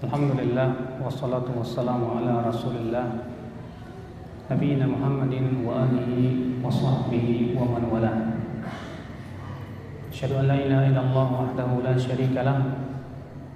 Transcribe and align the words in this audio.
Alhamdulillah 0.00 0.96
wassalatu 0.96 1.60
wassalamu 1.60 2.16
ala 2.16 2.40
Rasulillah. 2.48 3.20
Nabiina 4.48 4.88
Muhammadin 4.88 5.60
wa 5.60 5.84
alihi 5.84 6.56
wa 6.64 6.72
sahbihi 6.72 7.52
wa 7.52 7.68
man 7.68 7.84
wala. 7.84 8.12
Asyhadu 10.08 10.40
an 10.40 10.48
la 10.48 10.56
ilaha 10.56 10.88
illallah 10.88 11.26
wahdahu 11.28 11.84
la 11.84 11.92
syarika 12.00 12.40
lah. 12.40 12.64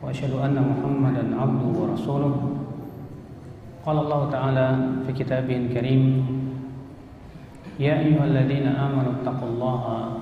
Wa 0.04 0.12
asyhadu 0.12 0.44
anna 0.44 0.60
Muhammadan 0.60 1.32
abduhu 1.32 1.80
wa 1.80 1.86
rasuluh. 1.96 2.36
Qala 3.80 4.04
Allah 4.04 4.22
Ta'ala 4.28 4.66
fi 5.08 5.16
kitabihil 5.16 5.72
karim 5.72 6.02
Ya 7.80 8.04
ayyuhalladzina 8.04 8.84
amanu 8.84 9.24
taqullaha 9.24 10.20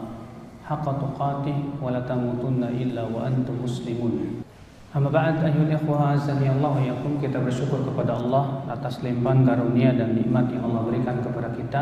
haqqa 0.70 1.02
tuqatih 1.02 1.82
wa 1.82 1.90
la 1.90 2.06
tamutunna 2.06 2.70
illa 2.70 3.10
wa 3.10 3.26
antum 3.26 3.58
muslimun 3.66 4.41
Amma 4.92 5.08
ba'd 5.08 5.40
ayyuhal 5.40 5.72
ikhwah 5.72 6.12
azani 6.12 6.52
Allah 6.52 6.76
yakum 6.84 7.16
kita 7.16 7.40
bersyukur 7.40 7.80
kepada 7.80 8.12
Allah 8.12 8.60
atas 8.68 9.00
limpahan 9.00 9.40
karunia 9.40 9.96
dan 9.96 10.12
nikmat 10.12 10.52
yang 10.52 10.68
Allah 10.68 10.84
berikan 10.84 11.16
kepada 11.24 11.48
kita 11.56 11.80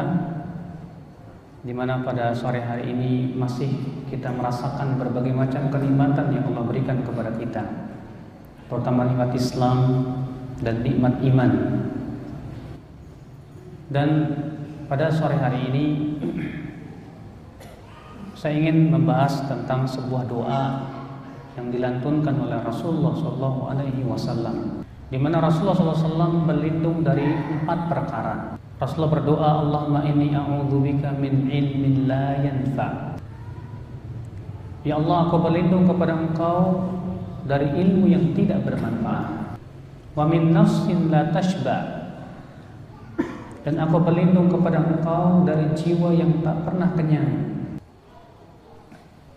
di 1.66 1.74
mana 1.74 2.06
pada 2.06 2.30
sore 2.30 2.62
hari 2.62 2.94
ini 2.94 3.34
masih 3.34 3.66
kita 4.06 4.30
merasakan 4.30 4.94
berbagai 4.94 5.34
macam 5.34 5.74
kenikmatan 5.74 6.30
yang 6.30 6.54
Allah 6.54 6.62
berikan 6.70 7.02
kepada 7.02 7.34
kita. 7.34 7.90
Terutama 8.70 9.10
nikmat 9.10 9.34
Islam 9.34 9.78
dan 10.62 10.86
nikmat 10.86 11.18
iman. 11.34 11.50
Dan 13.90 14.08
pada 14.86 15.10
sore 15.10 15.34
hari 15.34 15.66
ini 15.66 15.84
saya 18.38 18.54
ingin 18.54 18.86
membahas 18.86 19.50
tentang 19.50 19.82
sebuah 19.82 20.30
doa 20.30 20.62
yang 21.60 21.68
dilantunkan 21.68 22.32
oleh 22.40 22.56
Rasulullah 22.64 23.12
Shallallahu 23.12 23.60
Alaihi 23.68 24.00
Wasallam, 24.08 24.80
di 25.12 25.20
mana 25.20 25.44
Rasulullah 25.44 25.76
SAW 25.76 26.48
berlindung 26.48 27.04
dari 27.04 27.28
empat 27.28 27.78
perkara. 27.92 28.56
Rasulullah 28.80 29.12
berdoa, 29.20 29.50
Allahumma 29.60 30.00
inni 30.08 30.32
a'udzubika 30.32 31.12
min 31.12 31.52
ilmin 31.52 32.08
la 32.08 32.40
yanfa. 32.40 33.20
Ya 34.88 34.96
Allah, 34.96 35.28
aku 35.28 35.36
berlindung 35.44 35.84
kepada 35.84 36.16
Engkau 36.16 36.88
dari 37.44 37.68
ilmu 37.68 38.08
yang 38.08 38.32
tidak 38.32 38.64
bermanfaat. 38.64 39.60
Wa 40.16 40.24
min 40.24 40.56
nafsin 40.56 41.12
la 41.12 41.28
tashba. 41.28 42.08
Dan 43.60 43.76
aku 43.76 44.00
berlindung 44.00 44.48
kepada 44.48 44.80
Engkau 44.80 45.44
dari 45.44 45.68
jiwa 45.76 46.16
yang 46.16 46.40
tak 46.40 46.64
pernah 46.64 46.88
kenyang. 46.96 47.49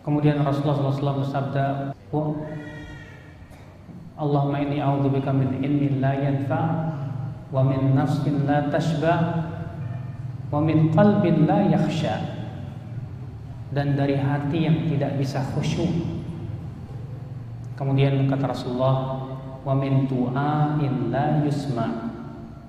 Kemudian 0.04 0.44
Rasulullah 0.44 0.92
SAW 0.92 1.24
bersabda, 1.24 1.96
Allahumma 4.20 4.60
inni 4.60 4.84
a'udzubika 4.84 5.32
min 5.32 5.64
ilmin 5.64 6.04
la 6.04 6.12
yanfa 6.14 6.62
wa 7.50 7.64
min 7.64 7.96
nafsin 7.96 8.44
la 8.44 8.68
tashba 8.68 9.16
wa 10.52 10.60
min 10.62 10.92
qalbin 10.94 11.48
la 11.50 11.66
yakhsha 11.66 12.20
dan 13.74 13.98
dari 13.98 14.20
hati 14.20 14.70
yang 14.70 14.86
tidak 14.92 15.18
bisa 15.18 15.42
khusyuk. 15.56 15.90
Kemudian 17.74 18.30
kata 18.30 18.54
Rasulullah, 18.54 19.24
wa 19.64 19.74
min 19.74 20.06
du'ain 20.06 21.10
la 21.10 21.42
yusma 21.42 22.12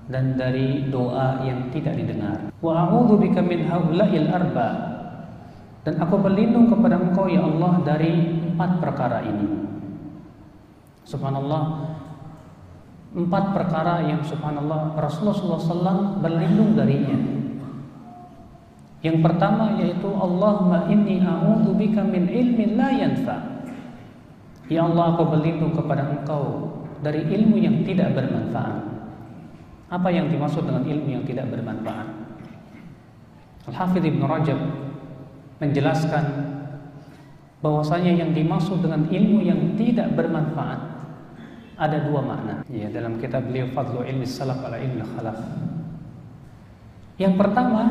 dan 0.06 0.38
dari 0.38 0.86
doa 0.88 1.42
yang 1.42 1.69
tidak 1.74 1.98
didengar. 1.98 2.54
Wa 2.62 2.88
a'udzubika 2.88 3.42
min 3.42 3.66
haula'il 3.66 4.30
arba 4.30 4.94
dan 5.84 5.94
aku 6.00 6.16
berlindung 6.16 6.72
kepada 6.72 6.96
Engkau 6.96 7.28
ya 7.28 7.44
Allah 7.44 7.84
dari 7.84 8.40
empat 8.56 8.80
perkara 8.80 9.20
ini. 9.20 9.48
Subhanallah 11.04 11.94
Empat 13.14 13.54
perkara 13.54 14.02
yang 14.10 14.26
subhanallah 14.26 14.98
Rasulullah 14.98 15.54
SAW 15.54 16.18
berlindung 16.18 16.75
darinya. 16.75 17.14
Yang 19.06 19.22
pertama 19.22 19.78
yaitu 19.78 20.10
Allahumma 20.10 20.91
inni 20.91 21.22
bika 21.78 22.03
min 22.03 22.26
ilmin 22.26 22.75
la 22.75 22.91
yanfa. 22.91 23.38
Ya 24.66 24.82
Allah 24.82 25.14
aku 25.14 25.28
berlindung 25.30 25.76
kepada 25.76 26.09
engkau 26.09 26.72
Dari 27.04 27.22
ilmu 27.22 27.60
yang 27.60 27.86
tidak 27.86 28.19
bermanfaat. 28.19 28.82
Apa 29.94 30.09
yang 30.10 30.26
dimaksud 30.26 30.66
dengan 30.66 30.82
ilmu 30.82 31.20
yang 31.20 31.22
tidak 31.22 31.54
bermanfaat? 31.54 32.09
Al-Hafidh 33.70 34.10
Ibn 34.10 34.22
Rajab 34.26 34.60
menjelaskan 35.62 36.25
bahwasanya 37.65 38.12
yang 38.25 38.31
dimaksud 38.37 38.84
dengan 38.84 39.09
ilmu 39.09 39.38
yang 39.41 39.60
tidak 39.81 40.12
bermanfaat 40.12 40.81
ada 41.75 41.98
dua 42.06 42.22
makna 42.22 42.62
ya 42.70 42.87
dalam 42.92 43.19
kitab 43.19 43.50
beliau 43.50 43.66
Fadlu 43.75 44.06
Ilmi 44.06 44.26
Salaf 44.28 44.62
ala 44.62 44.78
Ilmi 44.78 45.03
Khalaf. 45.03 45.38
Yang 47.19 47.34
pertama 47.38 47.82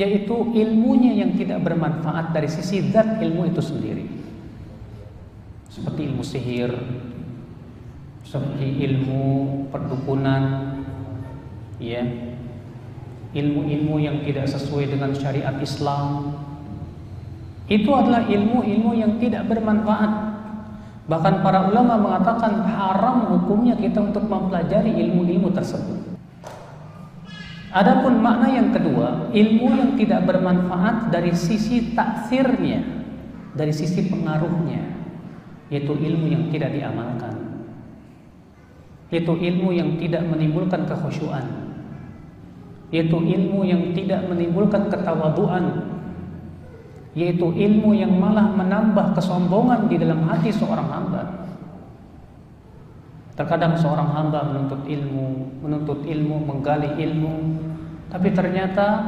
yaitu 0.00 0.36
ilmunya 0.56 1.12
yang 1.12 1.36
tidak 1.36 1.60
bermanfaat 1.60 2.32
dari 2.32 2.48
sisi 2.48 2.88
zat 2.88 3.20
ilmu 3.20 3.52
itu 3.52 3.60
sendiri. 3.60 4.06
Seperti 5.68 6.00
ilmu 6.08 6.24
sihir, 6.24 6.72
seperti 8.24 8.80
ilmu 8.90 9.24
perdukunan, 9.68 10.72
ya, 11.76 12.00
ilmu-ilmu 13.32 13.96
yang 14.02 14.22
tidak 14.26 14.50
sesuai 14.50 14.90
dengan 14.90 15.14
syariat 15.14 15.54
Islam. 15.62 16.34
Itu 17.70 17.94
adalah 17.94 18.26
ilmu-ilmu 18.26 18.98
yang 18.98 19.22
tidak 19.22 19.46
bermanfaat 19.46 20.30
Bahkan 21.10 21.42
para 21.42 21.66
ulama 21.66 21.98
mengatakan 21.98 22.62
haram 22.70 23.34
hukumnya 23.34 23.74
kita 23.74 23.98
untuk 23.98 24.30
mempelajari 24.30 24.94
ilmu-ilmu 24.94 25.50
tersebut. 25.50 26.06
Adapun 27.74 28.22
makna 28.22 28.46
yang 28.46 28.70
kedua, 28.70 29.26
ilmu 29.34 29.66
yang 29.74 29.90
tidak 29.98 30.22
bermanfaat 30.30 31.10
dari 31.10 31.34
sisi 31.34 31.98
taksirnya, 31.98 32.86
dari 33.58 33.74
sisi 33.74 34.06
pengaruhnya, 34.06 34.86
yaitu 35.66 35.98
ilmu 35.98 36.30
yang 36.30 36.46
tidak 36.54 36.78
diamalkan. 36.78 37.34
Yaitu 39.10 39.34
ilmu 39.34 39.74
yang 39.74 39.98
tidak 39.98 40.22
menimbulkan 40.30 40.86
kekhusyuan. 40.86 41.59
Yaitu 42.90 43.16
ilmu 43.18 43.62
yang 43.62 43.94
tidak 43.94 44.26
menimbulkan 44.26 44.90
ketawaduan, 44.90 45.90
yaitu 47.14 47.46
ilmu 47.50 47.90
yang 47.94 48.14
malah 48.14 48.50
menambah 48.54 49.18
kesombongan 49.18 49.90
di 49.90 49.98
dalam 49.98 50.26
hati 50.26 50.50
seorang 50.54 50.86
hamba. 50.86 51.22
Terkadang 53.34 53.78
seorang 53.78 54.10
hamba 54.10 54.52
menuntut 54.52 54.82
ilmu, 54.84 55.26
menuntut 55.64 56.02
ilmu, 56.04 56.36
menggali 56.44 56.98
ilmu, 56.98 57.34
tapi 58.10 58.34
ternyata 58.34 59.06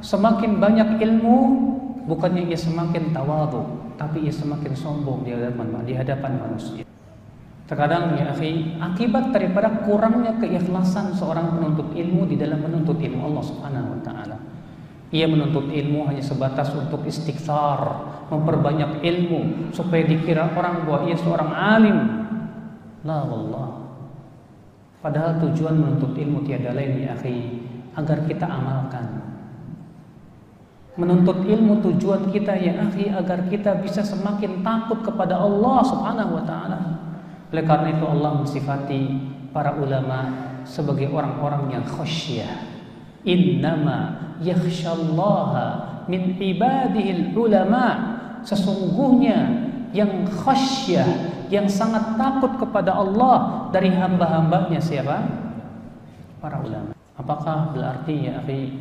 semakin 0.00 0.62
banyak 0.62 1.02
ilmu 1.02 1.36
bukannya 2.06 2.48
ia 2.48 2.58
semakin 2.58 3.10
tawadu, 3.10 3.66
tapi 3.98 4.24
ia 4.24 4.34
semakin 4.34 4.72
sombong 4.72 5.26
di 5.26 5.34
hadapan 5.34 5.66
di 5.84 5.92
hadapan 5.92 6.32
manusia. 6.38 6.93
Terkadang 7.64 8.12
ya 8.20 8.28
akhi, 8.28 8.76
akibat 8.76 9.32
daripada 9.32 9.72
kurangnya 9.88 10.36
keikhlasan 10.36 11.16
seorang 11.16 11.56
penuntut 11.56 11.96
ilmu 11.96 12.28
di 12.28 12.36
dalam 12.36 12.60
menuntut 12.60 13.00
ilmu 13.00 13.24
Allah 13.24 13.44
Subhanahu 13.44 13.88
wa 13.96 14.00
taala. 14.04 14.36
Ia 15.08 15.24
menuntut 15.24 15.72
ilmu 15.72 16.04
hanya 16.04 16.20
sebatas 16.20 16.76
untuk 16.76 17.08
istighfar, 17.08 17.80
memperbanyak 18.28 19.00
ilmu 19.00 19.72
supaya 19.72 20.04
dikira 20.04 20.52
orang 20.52 20.84
bahwa 20.84 21.08
ia 21.08 21.16
seorang 21.16 21.50
alim. 21.56 21.98
La 23.00 23.24
wallah. 23.24 23.80
Padahal 25.00 25.40
tujuan 25.48 25.76
menuntut 25.76 26.12
ilmu 26.16 26.44
tiada 26.44 26.76
lain 26.76 27.00
ya 27.00 27.16
akhi, 27.16 27.64
agar 27.96 28.28
kita 28.28 28.44
amalkan. 28.44 29.24
Menuntut 31.00 31.48
ilmu 31.48 31.80
tujuan 31.80 32.28
kita 32.28 32.60
ya 32.60 32.76
akhi 32.92 33.08
agar 33.08 33.48
kita 33.48 33.80
bisa 33.80 34.04
semakin 34.04 34.60
takut 34.60 35.00
kepada 35.00 35.40
Allah 35.40 35.80
Subhanahu 35.80 36.36
wa 36.36 36.44
taala. 36.44 36.78
Oleh 37.52 37.64
karena 37.64 37.88
itu 37.92 38.04
Allah 38.06 38.30
mensifati 38.40 39.02
para 39.52 39.76
ulama 39.76 40.32
sebagai 40.64 41.12
orang-orang 41.12 41.76
yang 41.78 41.84
khasyah 41.84 42.50
innama 43.24 44.32
yakhshallaha 44.40 45.66
min 46.08 46.36
ibadihil 46.40 47.32
ulama. 47.36 48.16
Sesungguhnya 48.44 49.70
yang 49.96 50.28
khasyah 50.28 51.32
yang 51.48 51.64
sangat 51.68 52.16
takut 52.20 52.52
kepada 52.60 52.92
Allah 52.92 53.68
dari 53.72 53.88
hamba-hambanya 53.88 54.80
siapa? 54.80 55.24
Para 56.40 56.60
ulama. 56.60 56.92
Apakah 57.16 57.72
berarti 57.72 58.28
ya 58.28 58.42
akhi 58.42 58.74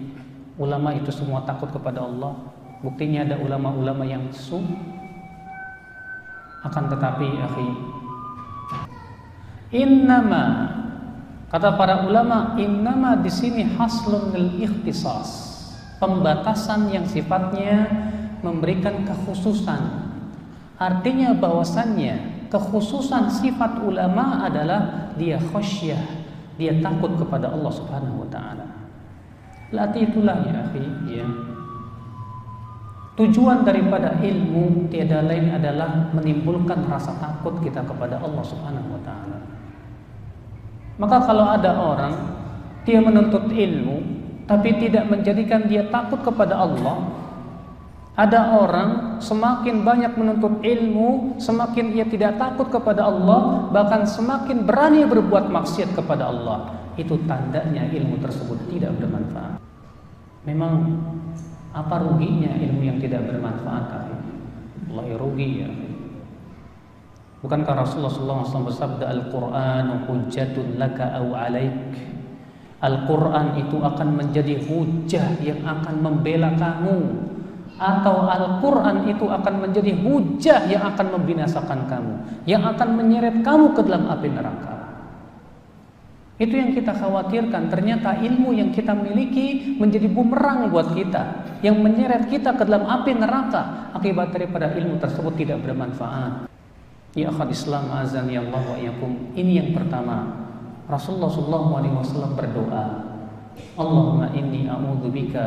ulama 0.60 0.92
itu 0.98 1.13
semua 1.13 1.45
takut 1.48 1.71
kepada 1.71 2.04
Allah? 2.04 2.33
Buktinya 2.83 3.24
ada 3.24 3.39
ulama-ulama 3.39 4.04
yang 4.04 4.27
su 4.36 4.60
akan 6.63 6.83
tetapi 6.92 7.27
akhi 7.39 7.69
innama 9.73 10.69
Kata 11.53 11.77
para 11.77 12.09
ulama, 12.09 12.57
innama 12.57 13.13
di 13.21 13.29
sini 13.29 13.61
haslun 13.77 14.33
lil 14.33 14.57
ikhtisas. 14.65 15.53
Pembatasan 16.01 16.89
yang 16.89 17.05
sifatnya 17.05 17.85
memberikan 18.41 19.05
kekhususan. 19.05 20.09
Artinya 20.81 21.37
bahwasannya 21.37 22.33
Kekhususan 22.53 23.33
sifat 23.33 23.81
ulama 23.81 24.45
adalah 24.45 25.09
dia 25.17 25.41
khasyah, 25.41 25.97
dia 26.53 26.77
takut 26.85 27.17
kepada 27.17 27.49
Allah 27.49 27.73
Subhanahu 27.73 28.21
wa 28.21 28.29
taala. 28.29 28.93
Latih 29.73 30.13
itulah 30.13 30.37
ya 30.45 30.61
akhi, 30.61 30.85
ya. 31.17 31.25
Tujuan 33.17 33.65
daripada 33.65 34.21
ilmu 34.21 34.85
tiada 34.93 35.25
lain 35.25 35.49
adalah 35.49 36.13
menimbulkan 36.13 36.85
rasa 36.85 37.17
takut 37.17 37.57
kita 37.65 37.81
kepada 37.89 38.21
Allah 38.21 38.45
Subhanahu 38.45 38.93
wa 38.93 39.01
taala. 39.01 39.42
Maka 41.01 41.25
kalau 41.25 41.45
ada 41.49 41.71
orang 41.73 42.13
dia 42.85 43.01
menuntut 43.01 43.49
ilmu 43.49 43.97
tapi 44.43 44.75
tidak 44.77 45.07
menjadikan 45.07 45.65
dia 45.65 45.87
takut 45.87 46.19
kepada 46.19 46.59
Allah, 46.59 47.07
ada 48.13 48.61
orang 48.61 49.17
semakin 49.17 49.81
banyak 49.81 50.13
menuntut 50.13 50.61
ilmu, 50.61 51.39
semakin 51.41 51.97
ia 51.97 52.05
tidak 52.05 52.37
takut 52.37 52.69
kepada 52.69 53.09
Allah, 53.09 53.71
bahkan 53.73 54.05
semakin 54.05 54.67
berani 54.67 55.07
berbuat 55.07 55.49
maksiat 55.49 55.97
kepada 55.97 56.29
Allah. 56.29 56.77
Itu 56.93 57.17
tandanya 57.25 57.89
ilmu 57.89 58.21
tersebut 58.21 58.69
tidak 58.69 58.93
bermanfaat. 59.01 59.57
Memang 60.45 61.01
apa 61.73 62.05
ruginya 62.05 62.53
ilmu 62.53 62.85
yang 62.85 63.01
tidak 63.01 63.25
bermanfaat? 63.25 64.13
Allah 64.93 65.03
ya 65.09 65.17
rugi 65.17 65.49
ya. 65.65 65.69
Bukankah 67.43 67.75
Rasulullah 67.75 68.15
SAW 68.47 68.71
bersabda 68.71 69.03
Al-Quran 69.03 70.07
hujjatun 70.07 70.79
laka 70.79 71.11
au 71.19 71.35
alaik 71.35 71.75
Al-Quran 72.83 73.59
itu 73.63 73.79
akan 73.79 74.07
menjadi 74.19 74.59
hujah 74.63 75.39
yang 75.39 75.63
akan 75.63 76.03
membela 76.03 76.51
kamu 76.55 76.99
atau 77.79 78.27
Al-Quran 78.27 79.11
itu 79.11 79.27
akan 79.27 79.53
menjadi 79.63 79.91
hujah 80.03 80.67
yang 80.67 80.83
akan 80.91 81.19
membinasakan 81.19 81.87
kamu, 81.87 82.15
yang 82.43 82.63
akan 82.67 82.89
menyeret 82.99 83.39
kamu 83.39 83.71
ke 83.71 83.81
dalam 83.87 84.07
api 84.11 84.27
neraka. 84.31 84.75
Itu 86.39 86.59
yang 86.59 86.75
kita 86.75 86.91
khawatirkan. 86.91 87.71
Ternyata 87.71 88.19
ilmu 88.19 88.51
yang 88.51 88.75
kita 88.75 88.91
miliki 88.91 89.79
menjadi 89.79 90.11
bumerang 90.11 90.67
buat 90.67 90.91
kita, 90.91 91.23
yang 91.63 91.79
menyeret 91.79 92.27
kita 92.27 92.51
ke 92.55 92.67
dalam 92.67 92.83
api 92.83 93.15
neraka. 93.15 93.95
Akibat 93.95 94.35
daripada 94.35 94.75
ilmu 94.75 94.99
tersebut 94.99 95.39
tidak 95.39 95.63
bermanfaat. 95.63 96.52
Ya 97.13 97.30
akhad 97.30 97.54
Islam 97.54 97.94
azan 97.94 98.25
ya 98.30 98.42
Allah 98.42 98.63
wa 98.65 98.77
yakum. 98.77 99.12
Ini 99.38 99.51
yang 99.62 99.69
pertama. 99.77 100.42
Rasulullah 100.89 101.31
SAW 101.31 102.36
berdoa, 102.36 102.86
Allahumma 103.80 104.27
inni 104.36 104.68
a'udzubika 104.68 105.45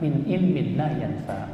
min 0.00 0.24
ilmin 0.24 0.80
la 0.80 0.88
yanfa' 0.96 1.44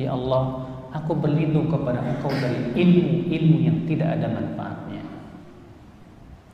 Ya 0.00 0.16
Allah, 0.16 0.64
aku 0.88 1.12
berlindung 1.12 1.68
kepada 1.68 2.00
Engkau 2.00 2.32
dari 2.32 2.72
ilmu-ilmu 2.72 3.56
yang 3.60 3.78
tidak 3.84 4.16
ada 4.16 4.32
manfaatnya. 4.32 5.04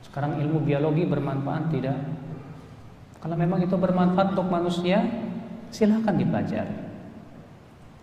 Sekarang 0.03 0.43
ilmu 0.43 0.59
biologi 0.67 1.07
bermanfaat 1.07 1.71
tidak? 1.71 1.97
Kalau 3.23 3.35
memang 3.39 3.63
itu 3.63 3.79
bermanfaat 3.79 4.35
untuk 4.35 4.51
manusia, 4.51 4.99
silahkan 5.71 6.19
dipelajari. 6.19 6.75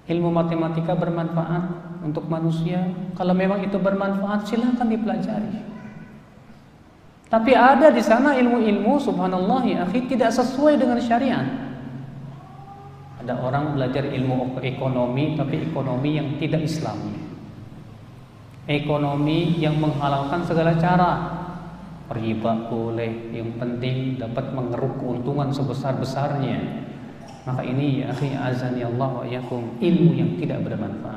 Ilmu 0.09 0.33
matematika 0.33 0.97
bermanfaat 0.97 1.86
untuk 2.07 2.31
manusia. 2.31 2.87
Kalau 3.19 3.35
memang 3.35 3.67
itu 3.67 3.75
bermanfaat, 3.75 4.47
silahkan 4.47 4.87
dipelajari. 4.87 5.67
Tapi 7.27 7.53
ada 7.59 7.91
di 7.91 7.99
sana 7.99 8.39
ilmu-ilmu, 8.39 9.03
subhanallah 9.03 9.61
ya 9.67 9.83
akhi, 9.83 10.07
tidak 10.07 10.31
sesuai 10.31 10.79
dengan 10.79 11.03
syariat. 11.03 11.43
Ada 13.27 13.43
orang 13.43 13.75
belajar 13.75 14.07
ilmu 14.07 14.63
ekonomi 14.63 15.35
tapi 15.35 15.67
ekonomi 15.67 16.11
yang 16.15 16.39
tidak 16.39 16.63
islami. 16.63 17.19
Ekonomi 18.71 19.59
yang 19.59 19.83
menghalalkan 19.83 20.47
segala 20.47 20.79
cara. 20.79 21.13
Riba 22.07 22.71
boleh, 22.71 23.35
yang 23.35 23.59
penting 23.59 24.15
dapat 24.15 24.55
mengeruk 24.55 24.95
keuntungan 25.03 25.51
sebesar-besarnya. 25.51 26.87
Maka 27.47 27.63
ini 27.67 28.03
ya 28.03 28.15
akhi 28.15 28.35
azan 28.35 28.79
ya 28.79 28.87
Allah 28.91 29.23
wa 29.23 29.27
yakum 29.27 29.75
ilmu 29.79 30.11
yang 30.15 30.31
tidak 30.39 30.63
bermanfaat. 30.67 31.16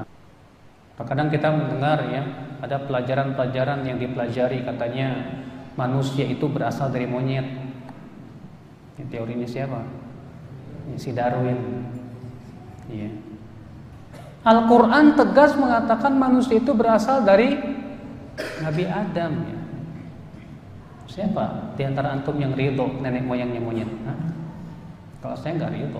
Terkadang 1.00 1.32
kita 1.32 1.48
mendengar 1.48 2.04
ya 2.12 2.28
ada 2.60 2.76
pelajaran-pelajaran 2.84 3.88
yang 3.88 3.96
dipelajari 4.04 4.68
katanya 4.68 5.32
manusia 5.80 6.28
itu 6.28 6.44
berasal 6.52 6.92
dari 6.92 7.08
monyet. 7.08 7.48
Teorinya 9.08 9.48
siapa? 9.48 9.80
Si 11.00 11.16
Darwin. 11.16 11.88
Ya. 12.92 13.08
Al-Quran 14.44 15.16
tegas 15.16 15.56
mengatakan 15.56 16.20
manusia 16.20 16.60
itu 16.60 16.76
berasal 16.76 17.24
dari 17.24 17.56
Nabi 18.60 18.84
Adam. 18.84 19.32
Ya. 19.48 19.60
Siapa 21.08 21.80
di 21.80 21.88
antara 21.88 22.12
antum 22.12 22.36
yang 22.36 22.52
ridho 22.52 23.00
nenek 23.00 23.24
moyangnya 23.24 23.64
monyet? 23.64 23.88
Hah? 24.04 24.20
Kalau 25.24 25.36
saya 25.40 25.56
nggak 25.56 25.72
ridho. 25.72 26.00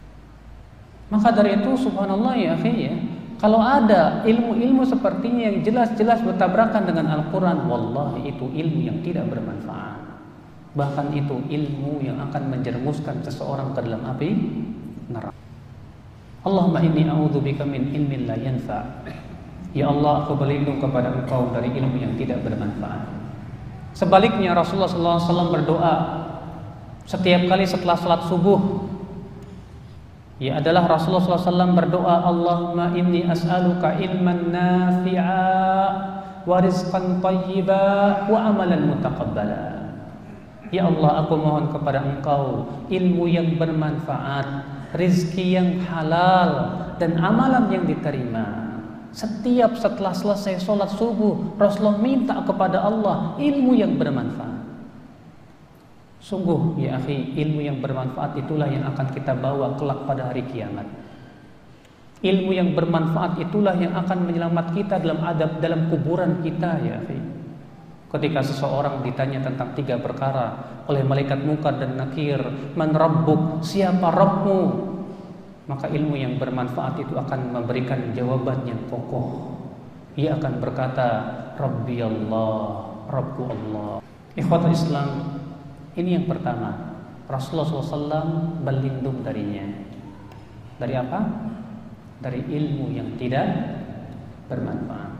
Maka 1.08 1.32
dari 1.32 1.56
itu 1.56 1.72
subhanallah 1.88 2.36
ya 2.36 2.60
ya. 2.60 3.19
Kalau 3.40 3.64
ada 3.64 4.20
ilmu-ilmu 4.28 4.84
sepertinya 4.84 5.48
yang 5.48 5.64
jelas-jelas 5.64 6.20
bertabrakan 6.28 6.84
dengan 6.84 7.08
Al-Quran, 7.08 7.72
wallahi 7.72 8.36
itu 8.36 8.52
ilmu 8.52 8.80
yang 8.84 9.00
tidak 9.00 9.32
bermanfaat. 9.32 9.96
Bahkan 10.76 11.16
itu 11.16 11.40
ilmu 11.48 12.04
yang 12.04 12.20
akan 12.20 12.52
menjermuskan 12.52 13.24
seseorang 13.24 13.72
ke 13.72 13.80
dalam 13.80 14.04
api 14.12 14.30
neraka. 15.08 15.40
Allahumma 16.44 16.84
inni 16.84 17.08
a'udzubika 17.08 17.64
min 17.64 17.96
ilmin 17.96 18.28
la 18.28 18.36
yanfa. 18.36 19.08
Ya 19.72 19.88
Allah, 19.88 20.28
aku 20.28 20.36
berlindung 20.36 20.84
kepada 20.84 21.08
Engkau 21.14 21.48
dari 21.56 21.72
ilmu 21.80 21.96
yang 21.96 22.20
tidak 22.20 22.44
bermanfaat. 22.44 23.08
Sebaliknya 23.96 24.52
Rasulullah 24.52 24.90
SAW 24.90 25.54
berdoa 25.54 25.94
setiap 27.08 27.48
kali 27.48 27.66
setelah 27.66 27.96
salat 27.96 28.28
subuh. 28.28 28.89
Ya 30.40 30.56
adalah 30.56 30.88
Rasulullah 30.88 31.36
SAW 31.36 31.76
berdoa 31.76 32.24
Allahumma 32.24 32.96
inni 32.96 33.28
as'aluka 33.28 34.00
ilman 34.00 34.56
nafi'a 34.56 35.52
wa 36.48 36.64
rizqan 36.64 37.20
tayyiba 37.20 38.24
wa 38.32 38.48
amalan 38.48 38.88
mutaqabbala. 38.88 39.92
Ya 40.72 40.88
Allah, 40.88 41.28
aku 41.28 41.36
mohon 41.36 41.76
kepada 41.76 42.00
Engkau 42.08 42.72
ilmu 42.88 43.28
yang 43.28 43.60
bermanfaat, 43.60 44.64
rizki 44.96 45.60
yang 45.60 45.84
halal 45.92 46.72
dan 46.96 47.20
amalan 47.20 47.68
yang 47.76 47.84
diterima. 47.84 48.80
Setiap 49.12 49.76
setelah 49.76 50.16
selesai 50.16 50.64
sholat 50.64 50.94
subuh, 50.96 51.60
Rasulullah 51.60 52.00
minta 52.00 52.40
kepada 52.48 52.80
Allah 52.80 53.36
ilmu 53.42 53.76
yang 53.76 54.00
bermanfaat. 54.00 54.49
Sungguh 56.30 56.78
ya 56.78 57.02
akhi, 57.02 57.34
ilmu 57.42 57.66
yang 57.66 57.82
bermanfaat 57.82 58.38
itulah 58.38 58.70
yang 58.70 58.86
akan 58.86 59.08
kita 59.10 59.34
bawa 59.34 59.74
kelak 59.82 60.06
pada 60.06 60.30
hari 60.30 60.46
kiamat. 60.46 60.86
Ilmu 62.22 62.54
yang 62.54 62.78
bermanfaat 62.78 63.42
itulah 63.42 63.74
yang 63.74 63.98
akan 63.98 64.30
menyelamat 64.30 64.78
kita 64.78 65.02
dalam 65.02 65.26
adab 65.26 65.58
dalam 65.58 65.90
kuburan 65.90 66.46
kita 66.46 66.86
ya 66.86 67.02
akhi. 67.02 67.18
Ketika 68.14 68.46
seseorang 68.46 69.02
ditanya 69.02 69.42
tentang 69.42 69.74
tiga 69.74 69.98
perkara, 69.98 70.78
oleh 70.90 71.06
malaikat 71.06 71.46
mukar 71.46 71.78
dan 71.78 71.94
nakir 72.02 72.42
man 72.74 72.90
rabbuk 72.90 73.62
siapa 73.62 74.10
Rabbmu 74.10 74.90
maka 75.70 75.86
ilmu 75.86 76.18
yang 76.18 76.42
bermanfaat 76.42 77.06
itu 77.06 77.14
akan 77.14 77.54
memberikan 77.54 78.10
jawaban 78.18 78.66
yang 78.66 78.82
kokoh 78.90 79.54
ia 80.18 80.34
akan 80.34 80.58
berkata 80.58 81.08
Rabbi 81.62 82.02
Allah 82.02 82.90
Rabbu 83.06 83.42
Allah 83.46 83.94
ikhwata 84.34 84.74
Islam 84.74 85.39
ini 85.96 86.20
yang 86.20 86.26
pertama 86.30 86.98
Rasulullah 87.30 87.70
SAW 87.70 88.62
berlindung 88.66 89.22
darinya 89.26 89.66
dari 90.78 90.94
apa? 90.98 91.20
dari 92.20 92.44
ilmu 92.44 92.92
yang 92.92 93.16
tidak 93.16 93.48
bermanfaat 94.52 95.12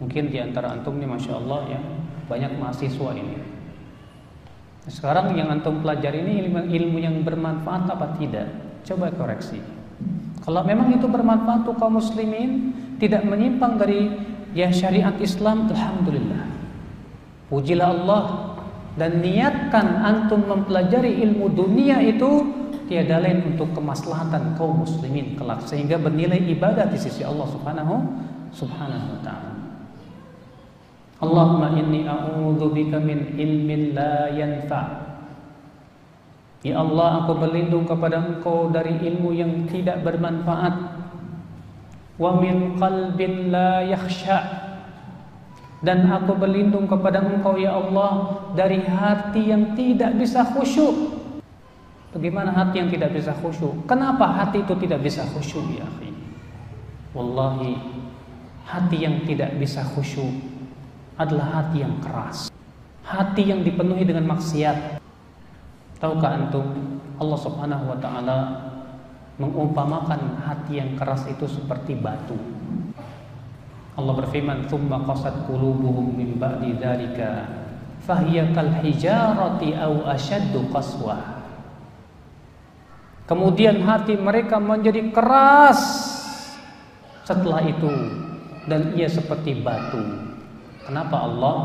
mungkin 0.00 0.32
di 0.32 0.40
antara 0.40 0.72
antum 0.72 0.96
ini 0.96 1.04
Masya 1.04 1.32
Allah 1.36 1.60
ya 1.68 1.80
banyak 2.24 2.56
mahasiswa 2.56 3.12
ini 3.12 3.54
sekarang 4.84 5.32
yang 5.32 5.48
antum 5.48 5.80
pelajari 5.80 6.20
ini 6.20 6.44
ilmu, 6.44 6.60
ilmu 6.68 6.98
yang 7.00 7.16
bermanfaat 7.24 7.88
apa 7.88 8.20
tidak? 8.20 8.52
Coba 8.84 9.08
koreksi. 9.16 9.56
Kalau 10.44 10.60
memang 10.60 10.92
itu 10.92 11.08
bermanfaat 11.08 11.64
untuk 11.64 11.80
kaum 11.80 11.96
muslimin, 11.96 12.76
tidak 13.00 13.24
menyimpang 13.24 13.80
dari 13.80 14.12
ya 14.52 14.68
syariat 14.68 15.16
Islam, 15.16 15.72
alhamdulillah. 15.72 16.44
Pujilah 17.48 17.88
Allah 17.96 18.22
dan 18.94 19.18
niatkan 19.18 20.06
antum 20.06 20.46
mempelajari 20.46 21.18
ilmu 21.26 21.50
dunia 21.50 21.98
itu 21.98 22.46
tiada 22.86 23.18
lain 23.18 23.54
untuk 23.54 23.74
kemaslahatan 23.74 24.54
kaum 24.54 24.86
muslimin 24.86 25.34
kelak 25.34 25.64
sehingga 25.66 25.98
bernilai 25.98 26.38
ibadah 26.52 26.86
di 26.86 26.98
sisi 27.00 27.26
Allah 27.26 27.48
Subhanahu 27.50 27.94
subhanahu 28.54 29.18
wa 29.18 29.20
taala. 29.24 29.52
Allahumma 31.24 31.72
inni 31.74 32.04
a'udzubika 32.04 33.00
min 33.00 33.34
ilmin 33.34 33.96
la 33.96 34.28
yanfa. 34.30 34.82
Ya 36.64 36.80
Allah, 36.80 37.24
aku 37.24 37.36
berlindung 37.36 37.84
kepada 37.84 38.24
Engkau 38.24 38.72
dari 38.72 38.96
ilmu 38.96 39.36
yang 39.36 39.68
tidak 39.68 40.00
bermanfaat. 40.00 40.74
Wa 42.16 42.40
min 42.40 42.76
qalbin 42.80 43.52
la 43.52 43.84
yakhsha. 43.84 44.63
Dan 45.84 46.08
aku 46.08 46.32
berlindung 46.40 46.88
kepada 46.88 47.20
engkau 47.20 47.60
ya 47.60 47.76
Allah 47.76 48.40
dari 48.56 48.80
hati 48.80 49.52
yang 49.52 49.76
tidak 49.76 50.16
bisa 50.16 50.40
khusyuk. 50.40 51.20
Bagaimana 52.16 52.56
hati 52.56 52.80
yang 52.80 52.88
tidak 52.88 53.12
bisa 53.12 53.36
khusyuk? 53.36 53.84
Kenapa 53.84 54.24
hati 54.32 54.64
itu 54.64 54.72
tidak 54.80 55.04
bisa 55.04 55.28
khusyuk 55.28 55.66
ya 55.76 55.84
akhi? 55.84 56.08
Wallahi 57.12 57.76
hati 58.64 58.96
yang 59.04 59.28
tidak 59.28 59.60
bisa 59.60 59.84
khusyuk 59.92 60.32
adalah 61.20 61.60
hati 61.60 61.84
yang 61.84 62.00
keras. 62.00 62.48
Hati 63.04 63.52
yang 63.52 63.60
dipenuhi 63.60 64.08
dengan 64.08 64.24
maksiat. 64.24 65.04
Tahukah 66.00 66.30
antum 66.32 66.64
Allah 67.20 67.38
Subhanahu 67.38 67.84
wa 67.92 67.98
taala 68.00 68.38
mengumpamakan 69.36 70.40
hati 70.48 70.80
yang 70.80 70.96
keras 70.96 71.28
itu 71.28 71.44
seperti 71.44 71.98
batu. 71.98 72.38
Allah 73.94 74.14
berfirman, 74.18 74.66
"Tsumma 74.66 75.06
qasat 75.06 75.46
qulubuhum 75.46 76.18
min 76.18 76.34
ba'di 76.34 76.74
dzalika 76.82 77.46
fahiya 78.02 78.50
kal 78.50 78.82
hijarati 78.82 79.78
aw 79.78 80.10
ashaddu 80.10 80.66
qaswah." 80.74 81.46
Kemudian 83.24 83.86
hati 83.86 84.18
mereka 84.18 84.58
menjadi 84.58 85.14
keras 85.14 85.80
setelah 87.24 87.62
itu 87.64 87.88
dan 88.66 88.92
ia 88.98 89.06
seperti 89.08 89.62
batu. 89.62 90.02
Kenapa 90.84 91.24
Allah 91.24 91.56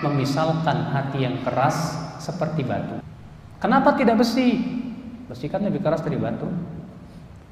memisalkan 0.00 0.88
hati 0.94 1.26
yang 1.26 1.42
keras 1.44 2.00
seperti 2.22 2.64
batu? 2.64 3.02
Kenapa 3.60 3.92
tidak 3.98 4.24
besi? 4.24 4.62
Besi 5.28 5.50
kan 5.50 5.60
lebih 5.60 5.84
keras 5.84 6.00
dari 6.00 6.16
batu. 6.16 6.48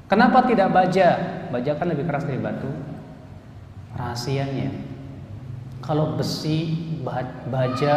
Kenapa 0.09 0.47
tidak 0.49 0.73
baja? 0.73 1.09
Baja 1.53 1.77
kan 1.77 1.91
lebih 1.93 2.09
keras 2.09 2.25
dari 2.25 2.41
batu 2.41 2.92
rahasianya. 3.97 4.71
Kalau 5.83 6.15
besi 6.15 6.79
baja 7.51 7.93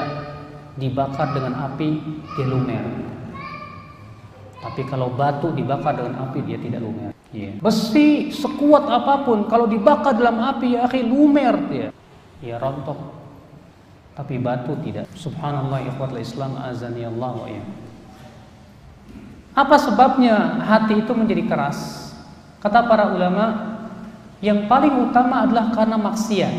dibakar 0.76 1.32
dengan 1.32 1.70
api 1.72 1.88
dia 2.36 2.46
lumer. 2.46 2.84
Tapi 4.60 4.82
kalau 4.90 5.14
batu 5.14 5.54
dibakar 5.54 5.94
dengan 5.96 6.26
api 6.26 6.38
dia 6.44 6.58
tidak 6.58 6.82
lumer. 6.82 7.12
Yeah. 7.34 7.58
besi 7.58 8.30
sekuat 8.32 8.86
apa 8.86 9.26
pun 9.26 9.50
kalau 9.50 9.66
dibakar 9.66 10.14
dalam 10.14 10.40
api 10.40 10.78
ya 10.78 10.88
akhi 10.88 11.04
lumer 11.06 11.54
dia. 11.70 11.88
Ya 12.42 12.56
rontok. 12.58 12.96
Tapi 14.16 14.40
batu 14.40 14.72
tidak. 14.80 15.06
Subhanallah 15.12 15.84
ikhwatul 15.92 16.22
islam 16.24 16.56
azani 16.56 17.04
Allah 17.04 17.32
wa 17.36 17.48
ya. 17.48 17.64
apa 19.56 19.76
sebabnya 19.80 20.60
hati 20.64 21.00
itu 21.00 21.12
menjadi 21.16 21.48
keras? 21.48 22.12
Kata 22.60 22.84
para 22.88 23.12
ulama 23.12 23.75
yang 24.44 24.68
paling 24.68 25.08
utama 25.08 25.48
adalah 25.48 25.72
karena 25.72 25.96
maksiat. 25.96 26.54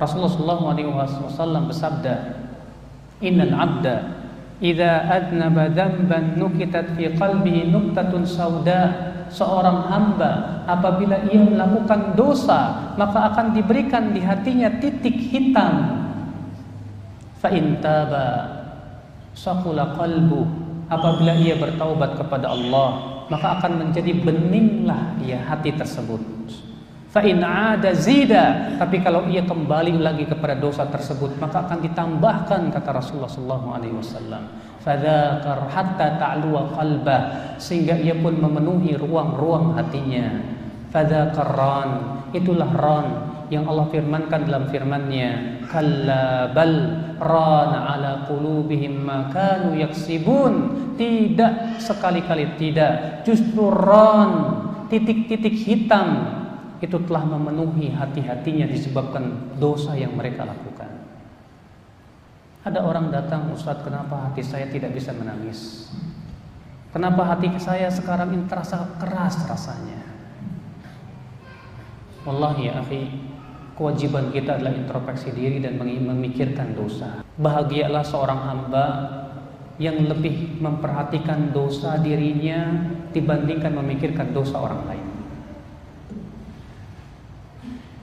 Rasulullah 0.00 0.56
SAW 0.56 1.68
bersabda, 1.68 2.14
Innal 3.20 3.52
abda 3.52 3.96
idza 4.64 5.08
adnaba 5.08 5.68
dzamban 5.72 6.40
nukitat 6.40 6.96
fi 6.96 7.12
qalbihi 7.16 7.68
nuktatun 7.68 8.24
sauda. 8.24 9.12
Seorang 9.30 9.86
hamba 9.86 10.66
apabila 10.66 11.22
ia 11.30 11.38
melakukan 11.38 12.18
dosa 12.18 12.90
maka 12.98 13.30
akan 13.30 13.54
diberikan 13.54 14.10
di 14.10 14.18
hatinya 14.18 14.66
titik 14.82 15.14
hitam. 15.30 16.02
Fa 17.38 17.46
intaba 17.54 18.26
saqula 19.36 19.94
qalbu. 19.94 20.42
Apabila 20.90 21.38
ia 21.38 21.54
bertaubat 21.54 22.18
kepada 22.18 22.50
Allah 22.50 23.19
maka 23.30 23.62
akan 23.62 23.86
menjadi 23.86 24.12
beninglah 24.20 25.14
ya 25.22 25.38
hati 25.46 25.70
tersebut. 25.72 26.20
Fa 27.10 27.26
in 27.26 27.42
ada 27.42 27.90
zida, 27.90 28.78
tapi 28.78 29.02
kalau 29.02 29.26
ia 29.26 29.42
kembali 29.42 29.98
lagi 29.98 30.30
kepada 30.30 30.54
dosa 30.54 30.86
tersebut, 30.86 31.42
maka 31.42 31.66
akan 31.66 31.82
ditambahkan 31.82 32.70
kata 32.70 32.90
Rasulullah 32.94 33.30
sallallahu 33.30 33.66
alaihi 33.74 33.94
wasallam. 33.98 34.42
Fadzakar 34.78 35.66
hatta 35.74 36.06
ta'luwa 36.22 36.70
qalba 36.78 37.18
sehingga 37.58 37.98
ia 37.98 38.14
pun 38.14 38.38
memenuhi 38.38 38.94
ruang-ruang 38.94 39.74
hatinya. 39.74 40.38
Fadzakar 40.94 41.50
ran, 41.50 41.90
itulah 42.30 42.70
ran 42.78 43.06
yang 43.50 43.66
Allah 43.66 43.90
firmankan 43.90 44.46
dalam 44.46 44.70
firman-Nya, 44.70 45.30
"Kalla 45.66 46.54
bal 46.54 46.74
rana 47.20 47.94
ala 47.94 48.12
qulubihim 48.24 49.04
ma 49.04 49.28
kanu 49.28 49.76
yaksibun." 49.76 50.80
Tidak 50.96 51.80
sekali-kali 51.80 52.60
tidak, 52.60 53.24
justru 53.24 53.72
ran, 53.72 54.32
titik-titik 54.92 55.54
hitam 55.64 56.28
itu 56.80 56.96
telah 57.08 57.24
memenuhi 57.24 57.92
hati-hatinya 57.92 58.68
disebabkan 58.68 59.56
dosa 59.60 59.96
yang 59.96 60.16
mereka 60.16 60.48
lakukan. 60.48 60.88
Ada 62.60 62.84
orang 62.84 63.08
datang, 63.08 63.48
Ustaz, 63.52 63.80
kenapa 63.80 64.28
hati 64.28 64.44
saya 64.44 64.68
tidak 64.68 64.92
bisa 64.92 65.16
menangis? 65.16 65.88
Kenapa 66.92 67.22
hati 67.24 67.48
saya 67.56 67.88
sekarang 67.88 68.36
ini 68.36 68.44
terasa 68.44 68.84
keras 69.00 69.40
rasanya? 69.48 70.02
Wallahi 72.28 72.68
ya 72.68 72.84
akhi, 72.84 73.08
kewajiban 73.80 74.28
kita 74.28 74.60
adalah 74.60 74.76
introspeksi 74.76 75.32
diri 75.32 75.56
dan 75.56 75.80
memikirkan 75.80 76.76
dosa. 76.76 77.24
Bahagialah 77.40 78.04
seorang 78.04 78.40
hamba 78.44 78.86
yang 79.80 80.04
lebih 80.04 80.60
memperhatikan 80.60 81.48
dosa 81.56 81.96
dirinya 81.96 82.92
dibandingkan 83.16 83.72
memikirkan 83.72 84.36
dosa 84.36 84.60
orang 84.60 84.84
lain. 84.84 85.06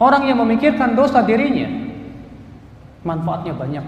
Orang 0.02 0.26
yang 0.26 0.42
memikirkan 0.42 0.98
dosa 0.98 1.22
dirinya 1.22 1.70
manfaatnya 3.06 3.54
banyak. 3.54 3.86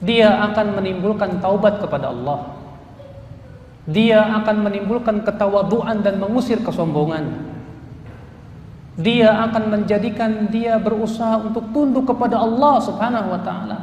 Dia 0.00 0.40
akan 0.40 0.80
menimbulkan 0.80 1.36
taubat 1.44 1.84
kepada 1.84 2.16
Allah. 2.16 2.56
Dia 3.84 4.24
akan 4.40 4.64
menimbulkan 4.64 5.20
ketawaduan 5.20 6.00
dan 6.00 6.16
mengusir 6.16 6.64
kesombongan 6.64 7.55
dia 8.96 9.28
akan 9.48 9.76
menjadikan 9.76 10.48
dia 10.48 10.80
berusaha 10.80 11.36
untuk 11.36 11.68
tunduk 11.72 12.08
kepada 12.08 12.40
Allah 12.40 12.80
Subhanahu 12.80 13.28
wa 13.28 13.40
taala. 13.44 13.78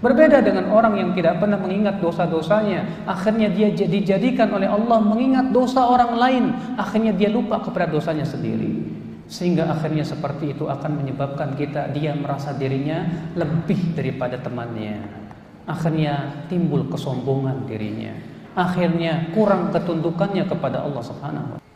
Berbeda 0.00 0.40
dengan 0.40 0.72
orang 0.72 0.96
yang 0.96 1.10
tidak 1.12 1.44
pernah 1.44 1.60
mengingat 1.60 2.00
dosa-dosanya, 2.00 3.04
akhirnya 3.04 3.52
dia 3.52 3.68
dijadikan 3.68 4.48
oleh 4.48 4.64
Allah 4.64 4.96
mengingat 4.96 5.52
dosa 5.52 5.84
orang 5.84 6.16
lain, 6.16 6.44
akhirnya 6.80 7.12
dia 7.12 7.28
lupa 7.28 7.60
kepada 7.60 7.84
dosanya 7.84 8.24
sendiri. 8.24 8.80
Sehingga 9.28 9.68
akhirnya 9.68 10.02
seperti 10.02 10.56
itu 10.56 10.72
akan 10.72 11.04
menyebabkan 11.04 11.52
kita 11.52 11.92
dia 11.92 12.16
merasa 12.16 12.56
dirinya 12.56 13.04
lebih 13.36 13.92
daripada 13.92 14.40
temannya. 14.40 15.04
Akhirnya 15.68 16.46
timbul 16.48 16.88
kesombongan 16.88 17.68
dirinya. 17.68 18.16
Akhirnya 18.56 19.30
kurang 19.36 19.68
ketundukannya 19.68 20.48
kepada 20.48 20.82
Allah 20.82 21.04
Subhanahu 21.04 21.60
wa 21.60 21.69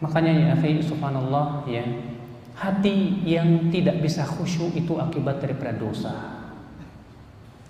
Makanya 0.00 0.32
ya 0.32 0.46
akhi 0.52 0.84
subhanallah 0.84 1.64
ya, 1.64 1.80
hati 2.56 3.24
yang 3.24 3.72
tidak 3.72 4.04
bisa 4.04 4.24
khusyuk 4.24 4.76
itu 4.76 4.96
akibat 5.00 5.40
daripada 5.40 5.72
dosa. 5.76 6.12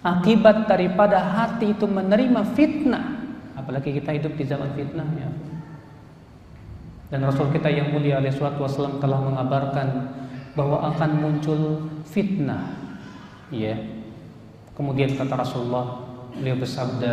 Akibat 0.03 0.71
daripada 0.71 1.19
hati 1.19 1.75
itu 1.75 1.87
menerima 1.87 2.43
fitnah, 2.55 3.27
apalagi 3.59 3.95
kita 3.99 4.15
hidup 4.15 4.39
di 4.39 4.45
zaman 4.47 4.71
fitnah 4.75 5.09
ya. 5.19 5.31
Dan 7.07 7.23
Rasul 7.23 7.55
kita 7.55 7.71
yang 7.71 7.95
mulia 7.95 8.19
alaihi 8.19 8.35
wasallam 8.35 8.99
telah 8.99 9.23
mengabarkan 9.23 9.89
bahwa 10.59 10.91
akan 10.91 11.11
muncul 11.23 11.87
fitnah. 12.03 12.75
Ya. 13.55 13.79
Kemudian 14.75 15.15
kata 15.15 15.39
Rasulullah, 15.39 16.03
beliau 16.35 16.59
bersabda, 16.59 17.13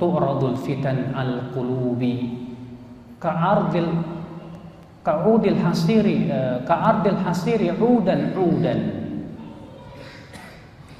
"Tu'radul 0.00 0.56
fitan 0.56 1.12
al-qulubi 1.12 2.40
ka'ardil 3.20 4.17
ka'udil 5.08 5.56
hasiri 5.56 6.28
eh, 6.28 6.56
ka'ardil 6.68 7.16
hasiri 7.24 7.72
udan 7.80 8.36
udan. 8.36 8.80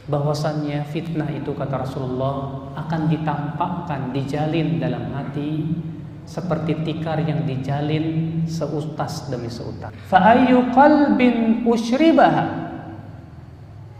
Bahwasannya 0.08 0.88
fitnah 0.88 1.28
itu 1.28 1.52
kata 1.52 1.84
Rasulullah 1.84 2.64
akan 2.72 3.12
ditampakkan 3.12 4.16
dijalin 4.16 4.80
dalam 4.80 5.12
hati 5.12 5.68
seperti 6.24 6.80
tikar 6.80 7.20
yang 7.28 7.44
dijalin 7.44 8.40
seutas 8.48 9.28
demi 9.28 9.52
seutas. 9.52 9.92
Fa 10.08 10.32
ayyu 10.32 10.72
qalbin 10.72 11.68
ushribaha 11.68 12.72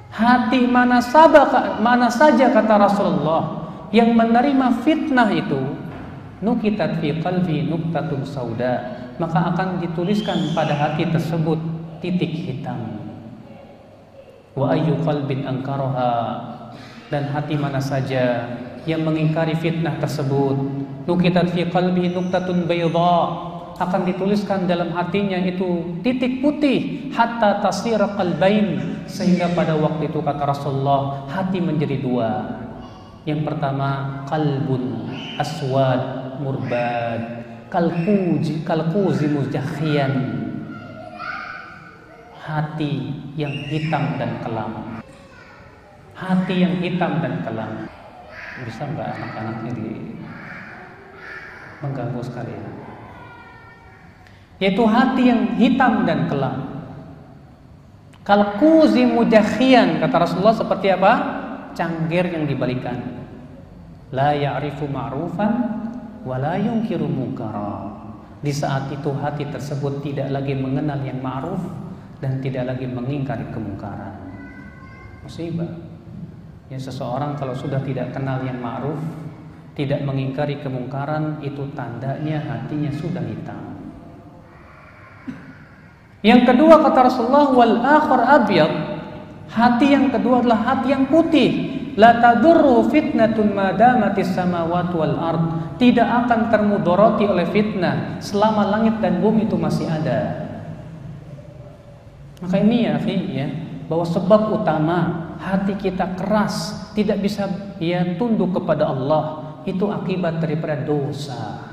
hati 0.08 0.64
mana 0.64 1.04
sabaka, 1.04 1.76
mana 1.84 2.08
saja 2.08 2.48
kata 2.56 2.74
Rasulullah 2.80 3.68
yang 3.92 4.16
menerima 4.16 4.80
fitnah 4.80 5.28
itu 5.28 5.60
nukitat 6.40 7.04
fi 7.04 7.20
qalbi 7.20 7.68
nuktatun 7.68 8.24
sauda 8.24 8.97
maka 9.18 9.50
akan 9.54 9.82
dituliskan 9.82 10.54
pada 10.54 10.72
hati 10.74 11.06
tersebut 11.10 11.58
titik 11.98 12.30
hitam. 12.30 12.78
Wa 14.54 14.74
ayyu 14.74 14.98
qalbin 15.02 15.46
angkaraha 15.46 16.14
dan 17.10 17.30
hati 17.30 17.54
mana 17.58 17.82
saja 17.82 18.46
yang 18.86 19.02
mengingkari 19.02 19.58
fitnah 19.58 19.98
tersebut. 19.98 20.56
Nukitat 21.04 21.50
fi 21.52 21.66
qalbi 21.68 22.10
nuktatun 22.14 22.64
bayda. 22.70 23.46
Akan 23.78 24.02
dituliskan 24.02 24.66
dalam 24.66 24.90
hatinya 24.90 25.38
itu 25.38 26.02
titik 26.02 26.42
putih. 26.42 27.10
Hatta 27.14 27.62
tasira 27.62 28.10
qalbain. 28.18 28.98
Sehingga 29.06 29.54
pada 29.54 29.78
waktu 29.78 30.10
itu 30.10 30.18
kata 30.18 30.42
Rasulullah 30.50 31.30
hati 31.30 31.62
menjadi 31.62 32.02
dua. 32.02 32.58
Yang 33.22 33.46
pertama 33.46 34.22
kalbun 34.26 35.06
aswad 35.38 36.02
murbad 36.42 37.37
kalkuji 37.68 38.64
kalkuzi 38.64 39.28
mujakhian 39.28 40.12
hati 42.48 43.12
yang 43.36 43.52
hitam 43.68 44.16
dan 44.16 44.40
kelam. 44.40 44.72
Hati 46.16 46.64
yang 46.64 46.80
hitam 46.80 47.20
dan 47.20 47.44
kelam. 47.44 47.72
Bisa 48.64 48.88
nggak 48.88 49.08
anak-anaknya 49.20 49.70
di 49.76 49.90
mengganggu 51.84 52.20
sekalian? 52.24 52.64
Yaitu 54.58 54.82
hati 54.88 55.22
yang 55.30 55.54
hitam 55.60 56.08
dan 56.08 56.26
kelam. 56.26 56.88
Kalkuzi 58.24 59.06
mujakhian 59.06 60.02
kata 60.02 60.16
Rasulullah 60.16 60.56
seperti 60.56 60.90
apa? 60.90 61.12
Cangkir 61.76 62.32
yang 62.32 62.48
dibalikan. 62.48 62.98
La 64.10 64.32
ya'rifu 64.34 64.88
ma'rufan 64.88 65.77
wala 66.28 66.60
yungkiru 66.60 67.08
munkara. 67.08 67.96
Di 68.44 68.52
saat 68.52 68.92
itu 68.92 69.08
hati 69.16 69.48
tersebut 69.48 70.04
tidak 70.04 70.28
lagi 70.30 70.52
mengenal 70.52 71.00
yang 71.00 71.18
ma'ruf 71.24 71.58
dan 72.20 72.38
tidak 72.44 72.76
lagi 72.76 72.84
mengingkari 72.84 73.48
kemungkaran. 73.50 74.14
Musibah. 75.24 75.72
Ya 76.68 76.76
seseorang 76.76 77.40
kalau 77.40 77.56
sudah 77.56 77.80
tidak 77.80 78.12
kenal 78.12 78.44
yang 78.44 78.60
ma'ruf, 78.60 79.00
tidak 79.72 80.04
mengingkari 80.04 80.60
kemungkaran, 80.60 81.40
itu 81.40 81.64
tandanya 81.72 82.44
hatinya 82.44 82.92
sudah 82.92 83.24
hitam. 83.24 83.62
Yang 86.20 86.50
kedua 86.52 86.82
kata 86.82 87.00
Rasulullah 87.08 87.48
wal 87.56 87.76
akhar 87.80 88.22
abyad. 88.42 88.72
Hati 89.48 89.96
yang 89.96 90.12
kedua 90.12 90.44
adalah 90.44 90.60
hati 90.60 90.92
yang 90.92 91.08
putih. 91.08 91.77
La 91.98 92.22
tadurru 92.22 92.86
fitnatun 92.86 93.58
madamatis 93.58 94.30
samawati 94.30 94.94
wal 94.94 95.18
ard. 95.18 95.44
Tidak 95.82 96.06
akan 96.06 96.46
termudoroti 96.46 97.26
oleh 97.26 97.46
fitnah 97.50 98.22
selama 98.22 98.70
langit 98.70 99.02
dan 99.02 99.18
bumi 99.18 99.50
itu 99.50 99.58
masih 99.58 99.90
ada. 99.90 100.46
Maka 102.38 102.56
ini 102.62 102.86
ya, 102.86 103.02
akhi, 103.02 103.16
ya, 103.34 103.46
bahwa 103.90 104.06
sebab 104.06 104.62
utama 104.62 104.98
hati 105.42 105.74
kita 105.74 106.14
keras, 106.14 106.86
tidak 106.94 107.18
bisa 107.18 107.50
ya 107.82 108.14
tunduk 108.14 108.54
kepada 108.54 108.90
Allah, 108.90 109.58
itu 109.66 109.90
akibat 109.90 110.38
daripada 110.38 110.78
dosa. 110.86 111.66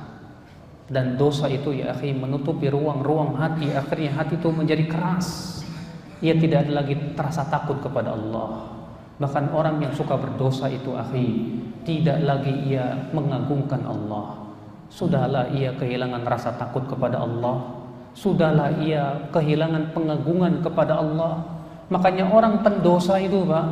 Dan 0.86 1.18
dosa 1.18 1.50
itu 1.50 1.70
ya 1.70 1.94
akhi 1.94 2.14
menutupi 2.18 2.70
ruang-ruang 2.70 3.38
hati, 3.38 3.70
akhirnya 3.74 4.18
hati 4.18 4.42
itu 4.42 4.50
menjadi 4.50 4.90
keras. 4.90 5.62
Ia 6.22 6.34
tidak 6.34 6.66
ada 6.66 6.82
lagi 6.82 6.98
terasa 7.14 7.46
takut 7.46 7.78
kepada 7.78 8.18
Allah. 8.18 8.75
Bahkan 9.16 9.56
orang 9.56 9.80
yang 9.80 9.96
suka 9.96 10.20
berdosa 10.20 10.68
itu 10.68 10.92
akhi 10.92 11.56
tidak 11.88 12.20
lagi 12.28 12.52
ia 12.68 13.08
mengagungkan 13.16 13.80
Allah. 13.88 14.44
Sudahlah 14.92 15.48
ia 15.56 15.72
kehilangan 15.72 16.28
rasa 16.28 16.52
takut 16.60 16.84
kepada 16.84 17.24
Allah. 17.24 17.80
Sudahlah 18.12 18.76
ia 18.84 19.32
kehilangan 19.32 19.96
pengagungan 19.96 20.60
kepada 20.60 21.00
Allah. 21.00 21.48
Makanya 21.88 22.28
orang 22.28 22.60
pendosa 22.66 23.22
itu, 23.22 23.46
Pak, 23.48 23.66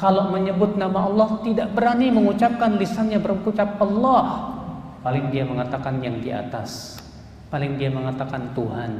kalau 0.00 0.32
menyebut 0.32 0.80
nama 0.80 1.10
Allah 1.10 1.28
tidak 1.44 1.76
berani 1.76 2.08
mengucapkan 2.08 2.80
lisannya 2.80 3.20
berucap 3.20 3.76
Allah. 3.82 4.56
Paling 5.04 5.28
dia 5.28 5.44
mengatakan 5.44 6.00
yang 6.00 6.24
di 6.24 6.32
atas. 6.32 7.00
Paling 7.52 7.76
dia 7.76 7.92
mengatakan 7.92 8.56
Tuhan. 8.56 8.92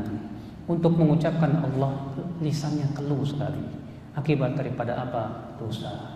Untuk 0.68 0.92
mengucapkan 0.96 1.56
Allah 1.64 1.92
lisannya 2.38 2.88
keluh 2.94 3.26
sekali 3.26 3.79
akibat 4.14 4.58
daripada 4.58 4.98
apa? 4.98 5.54
Dosa. 5.60 6.14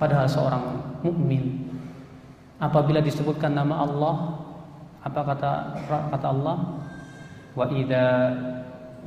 Padahal 0.00 0.24
seorang 0.24 0.64
mukmin 1.04 1.68
apabila 2.56 3.04
disebutkan 3.04 3.52
nama 3.52 3.84
Allah, 3.84 4.14
apa 5.04 5.20
kata 5.20 5.50
kata 6.08 6.28
Allah? 6.28 6.56
Wa 7.52 7.66
idza 7.68 8.32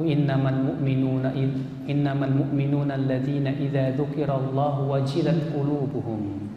innamal 0.01 0.73
mu'minuna 0.73 1.33
innamal 1.85 2.33
mu'minuna 2.33 2.97
alladzina 2.97 3.53
idza 3.53 3.93
dzukirallahu 3.97 4.89
wajilat 4.89 5.53
qulubuhum. 5.53 6.49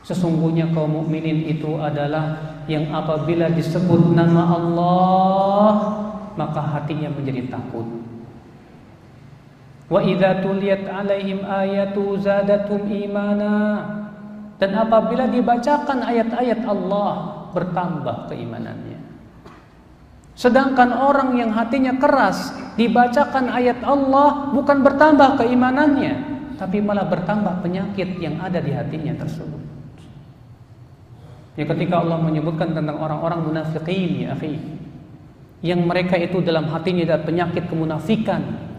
Sesungguhnya 0.00 0.72
kaum 0.72 1.04
mukminin 1.04 1.44
itu 1.44 1.76
adalah 1.76 2.56
yang 2.64 2.88
apabila 2.88 3.52
disebut 3.52 4.16
nama 4.16 4.56
Allah 4.56 5.70
maka 6.40 6.60
hatinya 6.62 7.12
menjadi 7.12 7.52
takut 7.52 7.84
Wa 9.90 9.98
alaihim 9.98 11.42
ayatu 11.42 12.14
zadatum 12.22 12.86
imana. 12.86 13.54
Dan 14.62 14.76
apabila 14.78 15.26
dibacakan 15.26 16.06
ayat-ayat 16.06 16.62
Allah 16.62 17.10
bertambah 17.50 18.30
keimanannya. 18.30 19.00
Sedangkan 20.38 20.94
orang 20.94 21.36
yang 21.36 21.50
hatinya 21.52 21.98
keras 22.00 22.54
dibacakan 22.78 23.50
ayat 23.52 23.82
Allah 23.84 24.48
bukan 24.54 24.80
bertambah 24.80 25.42
keimanannya, 25.42 26.14
tapi 26.56 26.80
malah 26.80 27.04
bertambah 27.10 27.60
penyakit 27.60 28.16
yang 28.22 28.40
ada 28.40 28.56
di 28.62 28.72
hatinya 28.72 29.12
tersebut. 29.20 29.60
Ya 31.58 31.68
ketika 31.68 32.00
Allah 32.00 32.22
menyebutkan 32.24 32.72
tentang 32.72 32.96
orang-orang 33.02 33.52
munafikin 33.52 34.24
ya 34.24 34.38
akhi, 34.38 34.56
yang 35.60 35.84
mereka 35.84 36.16
itu 36.16 36.40
dalam 36.40 36.72
hatinya 36.72 37.04
ada 37.04 37.18
penyakit 37.20 37.68
kemunafikan, 37.68 38.69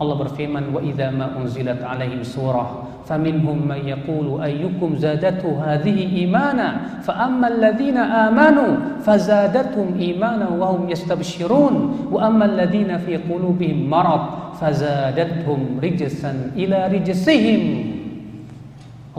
Allah 0.00 0.16
berfirman 0.16 0.72
wa 0.72 0.80
idza 0.80 1.12
ma 1.12 1.28
unzilat 1.36 1.84
alaihim 1.84 2.24
surah 2.24 3.04
faminhum 3.04 3.68
man 3.68 3.84
yaqulu 3.84 4.40
ayyukum 4.40 4.96
zadatu 4.96 5.60
hadhihi 5.60 6.24
imana 6.24 7.00
fa 7.04 7.28
amma 7.28 7.52
alladhina 7.52 8.32
amanu 8.32 8.96
fazadatuhum 9.04 10.00
imana 10.00 10.48
wa 10.48 10.72
hum 10.72 10.88
yastabshirun 10.88 12.08
wa 12.08 12.16
amma 12.16 12.48
alladhina 12.48 12.96
fi 12.96 13.20
qulubihim 13.20 13.84
marad 13.84 14.56
fazadatuhum 14.56 15.76
rijsan 15.84 16.56
ila 16.56 16.88
rijsihim 16.88 17.62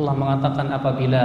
Allah 0.01 0.13
mengatakan 0.17 0.65
apabila 0.73 1.23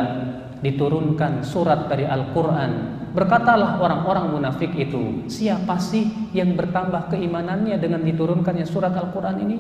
diturunkan 0.61 1.41
surat 1.41 1.89
dari 1.89 2.05
Al-Qur'an 2.05 2.96
Berkatalah 3.17 3.81
orang-orang 3.81 4.29
munafik 4.37 4.77
itu, 4.77 5.25
siapa 5.33 5.81
sih 5.81 6.05
yang 6.37 6.53
bertambah 6.53 7.09
keimanannya 7.09 7.81
dengan 7.81 8.05
diturunkannya 8.05 8.69
surat 8.69 8.93
Al-Quran 8.93 9.41
ini? 9.41 9.57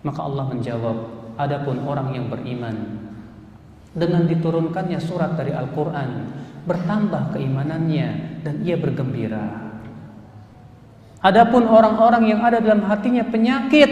Maka 0.00 0.24
Allah 0.24 0.48
menjawab, 0.48 0.96
adapun 1.36 1.84
orang 1.84 2.16
yang 2.16 2.32
beriman 2.32 3.04
dengan 3.92 4.24
diturunkannya 4.24 4.96
surat 4.96 5.36
dari 5.36 5.52
Al-Quran, 5.52 6.10
bertambah 6.64 7.36
keimanannya 7.36 8.40
dan 8.40 8.64
ia 8.64 8.80
bergembira. 8.80 9.68
Adapun 11.20 11.68
orang-orang 11.68 12.32
yang 12.32 12.40
ada 12.40 12.64
dalam 12.64 12.80
hatinya 12.88 13.28
penyakit, 13.28 13.90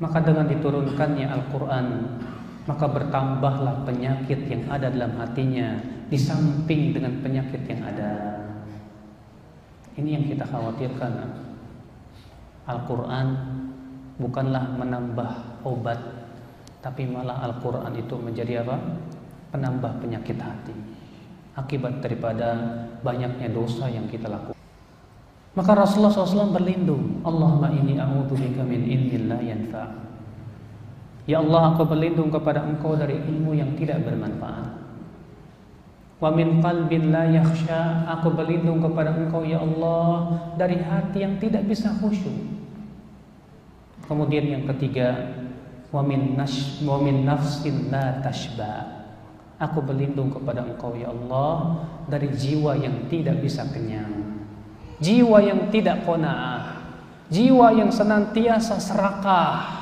maka 0.00 0.24
dengan 0.24 0.48
diturunkannya 0.48 1.26
Al-Quran, 1.28 1.86
maka 2.66 2.86
bertambahlah 2.90 3.86
penyakit 3.86 4.50
yang 4.50 4.66
ada 4.66 4.90
dalam 4.90 5.14
hatinya 5.22 5.78
di 6.10 6.18
samping 6.18 6.90
dengan 6.90 7.22
penyakit 7.22 7.62
yang 7.66 7.82
ada. 7.86 8.10
Ini 9.96 10.18
yang 10.18 10.24
kita 10.26 10.44
khawatirkan. 10.44 11.12
Al-Quran 12.66 13.26
bukanlah 14.18 14.74
menambah 14.74 15.62
obat, 15.62 15.98
tapi 16.82 17.06
malah 17.06 17.46
Al-Quran 17.46 17.94
itu 17.94 18.14
menjadi 18.18 18.66
apa? 18.66 18.76
Penambah 19.54 20.02
penyakit 20.02 20.36
hati. 20.42 20.74
Akibat 21.54 22.02
daripada 22.02 22.52
banyaknya 23.00 23.48
dosa 23.54 23.86
yang 23.86 24.10
kita 24.10 24.26
lakukan. 24.26 24.58
Maka 25.56 25.72
Rasulullah 25.72 26.12
SAW 26.12 26.52
berlindung. 26.52 27.24
Allahumma 27.24 27.72
ini 27.72 27.96
a'udzubika 27.96 28.60
min 28.60 28.84
ilmin 28.84 29.22
la 29.30 29.40
yanfa'. 29.40 30.05
Ya 31.26 31.42
Allah, 31.42 31.74
aku 31.74 31.82
berlindung 31.84 32.30
kepada 32.30 32.62
Engkau 32.62 32.94
dari 32.94 33.18
ilmu 33.18 33.52
yang 33.58 33.74
tidak 33.74 34.06
bermanfaat. 34.06 34.86
Wa 36.16 36.32
min 36.32 36.64
qalbin 36.64 37.12
la 37.12 37.28
yakhsha 37.28 38.08
Aku 38.16 38.32
berlindung 38.32 38.80
kepada 38.80 39.12
engkau 39.12 39.44
ya 39.44 39.60
Allah 39.60 40.32
Dari 40.56 40.80
hati 40.80 41.20
yang 41.20 41.36
tidak 41.36 41.68
bisa 41.68 41.92
khusyuk 42.00 42.32
Kemudian 44.08 44.48
yang 44.48 44.64
ketiga 44.64 45.12
Wa 45.92 46.00
min, 46.00 46.34
nash, 46.34 46.80
wa 46.82 46.96
min 46.98 47.28
nafsin 47.28 47.92
la 47.92 48.24
tashba 48.24 49.04
Aku 49.60 49.84
berlindung 49.84 50.32
kepada 50.32 50.64
engkau 50.64 50.96
ya 50.96 51.12
Allah 51.12 51.84
Dari 52.08 52.32
jiwa 52.32 52.80
yang 52.80 53.12
tidak 53.12 53.44
bisa 53.44 53.68
kenyang 53.68 54.40
Jiwa 54.96 55.44
yang 55.44 55.68
tidak 55.68 56.00
kona'ah 56.08 56.80
Jiwa 57.28 57.76
yang 57.76 57.92
senantiasa 57.92 58.80
serakah 58.80 59.75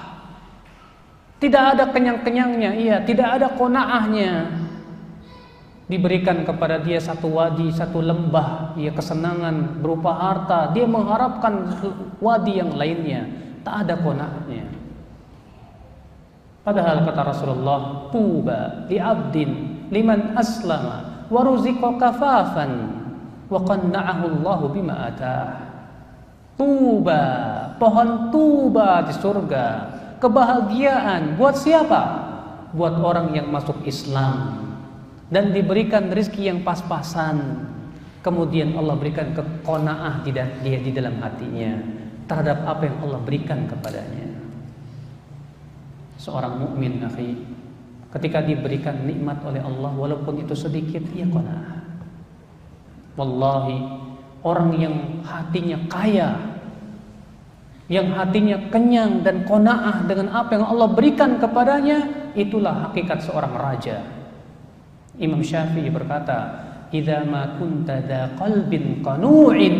Tidak 1.42 1.64
ada 1.76 1.90
kenyang-kenyangnya 1.90 2.70
Iya, 2.72 2.96
tidak 3.04 3.28
ada 3.40 3.48
kona'ahnya. 3.52 4.64
Diberikan 5.84 6.48
kepada 6.48 6.80
dia 6.80 6.96
satu 6.96 7.28
wadi, 7.28 7.68
satu 7.68 8.00
lembah, 8.00 8.72
ya 8.80 8.88
kesenangan 8.96 9.84
berupa 9.84 10.16
harta, 10.16 10.72
dia 10.72 10.88
mengharapkan 10.88 11.76
wadi 12.24 12.56
yang 12.56 12.72
lainnya, 12.72 13.28
tak 13.60 13.84
ada 13.84 14.00
konaknya. 14.00 14.64
Padahal 16.64 17.04
kata 17.04 17.22
Rasulullah, 17.28 18.08
tuba 18.08 18.88
li 18.88 18.96
abdin 18.96 19.50
liman 19.92 20.32
aslama 20.32 21.28
wa 21.28 21.40
ruziqa 21.44 22.00
kafafan 22.00 22.72
wa 23.52 23.60
qanna'ahu 23.60 24.40
Allah 24.40 24.58
bima 24.72 24.94
atah. 25.12 25.48
Tuba, 26.56 27.22
pohon 27.76 28.32
tuba 28.32 29.04
di 29.04 29.12
surga, 29.12 29.93
kebahagiaan 30.18 31.38
buat 31.38 31.56
siapa? 31.58 32.02
Buat 32.74 32.98
orang 32.98 33.34
yang 33.38 33.48
masuk 33.54 33.86
Islam 33.86 34.64
dan 35.30 35.54
diberikan 35.54 36.10
rezeki 36.10 36.50
yang 36.50 36.60
pas-pasan. 36.66 37.70
Kemudian 38.24 38.72
Allah 38.74 38.96
berikan 38.96 39.36
kekonaah 39.36 40.24
di, 40.24 40.32
dia 40.32 40.78
di 40.80 40.90
dalam 40.90 41.20
hatinya 41.20 41.76
terhadap 42.24 42.64
apa 42.64 42.88
yang 42.88 42.96
Allah 43.04 43.20
berikan 43.20 43.68
kepadanya. 43.68 44.32
Seorang 46.16 46.56
mukmin 46.56 47.04
akhi, 47.04 47.36
ketika 48.16 48.40
diberikan 48.40 49.04
nikmat 49.04 49.44
oleh 49.44 49.60
Allah 49.60 49.92
walaupun 49.92 50.40
itu 50.40 50.56
sedikit, 50.56 51.04
ia 51.12 51.28
konaah. 51.28 51.84
Wallahi, 53.20 53.78
orang 54.40 54.70
yang 54.80 54.96
hatinya 55.20 55.76
kaya, 55.92 56.53
yang 57.92 58.16
hatinya 58.16 58.56
kenyang 58.72 59.20
dan 59.20 59.44
konaah 59.44 60.08
dengan 60.08 60.32
apa 60.32 60.56
yang 60.56 60.64
Allah 60.64 60.88
berikan 60.88 61.36
kepadanya, 61.36 62.32
itulah 62.32 62.88
hakikat 62.88 63.20
seorang 63.20 63.52
raja. 63.52 64.00
Imam 65.20 65.44
Syafi'i 65.44 65.92
berkata, 65.92 66.64
"Idza 66.88 67.22
ma 67.28 67.60
kunta 67.60 68.00
dza 68.00 68.34
qalbin 68.40 69.04
qanu'in 69.04 69.76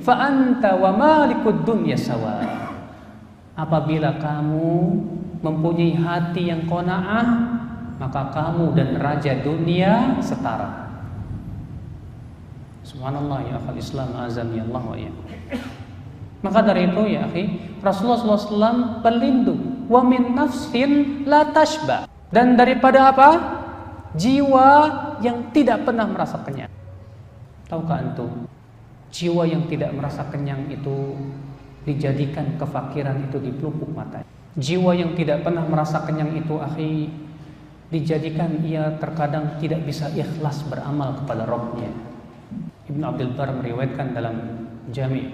fa 0.00 0.30
anta 0.30 0.78
wa 0.78 0.94
malikud 0.94 1.66
dunya 1.66 1.98
sawa." 1.98 2.46
Apabila 3.58 4.22
kamu 4.22 4.70
mempunyai 5.42 5.98
hati 5.98 6.54
yang 6.54 6.62
qanaah, 6.70 7.26
maka 7.98 8.30
kamu 8.30 8.78
dan 8.78 9.02
raja 9.02 9.34
dunia 9.42 10.22
setara. 10.22 10.86
Subhanallah 12.86 13.42
ya 13.50 13.58
akhal 13.58 13.76
Islam 13.76 14.08
azam 14.14 14.48
ya 14.54 14.62
Allah 14.70 14.82
wa 14.86 14.96
ya. 14.96 15.12
Maka 16.38 16.62
dari 16.62 16.86
itu 16.86 17.02
ya 17.10 17.26
akhi, 17.26 17.44
Rasulullah 17.82 18.38
SAW 18.38 19.02
berlindung 19.02 19.90
wa 19.90 20.06
min 20.06 20.38
nafsin 20.38 21.22
la 21.26 21.50
tashba. 21.50 22.06
Dan 22.30 22.54
daripada 22.54 23.10
apa? 23.10 23.30
jiwa 24.16 24.66
yang 25.20 25.52
tidak 25.52 25.84
pernah 25.84 26.08
merasa 26.08 26.40
kenyang. 26.42 26.72
Tahukah 27.68 28.00
antum? 28.00 28.48
Jiwa 29.12 29.44
yang 29.44 29.68
tidak 29.68 29.92
merasa 29.92 30.24
kenyang 30.28 30.68
itu 30.72 31.16
dijadikan 31.84 32.56
kefakiran 32.56 33.28
itu 33.28 33.36
di 33.40 33.52
pelupuk 33.52 33.88
mata. 33.92 34.24
Jiwa 34.56 34.96
yang 34.96 35.12
tidak 35.14 35.44
pernah 35.44 35.64
merasa 35.64 36.02
kenyang 36.04 36.34
itu 36.36 36.56
akhi 36.60 37.08
dijadikan 37.88 38.60
ia 38.64 39.00
terkadang 39.00 39.56
tidak 39.60 39.84
bisa 39.88 40.12
ikhlas 40.12 40.60
beramal 40.68 41.24
kepada 41.24 41.48
Rabbnya. 41.48 41.88
Ibn 42.88 43.00
Abdul 43.04 43.32
Bar 43.36 43.52
meriwayatkan 43.60 44.16
dalam 44.16 44.36
Jami' 44.92 45.28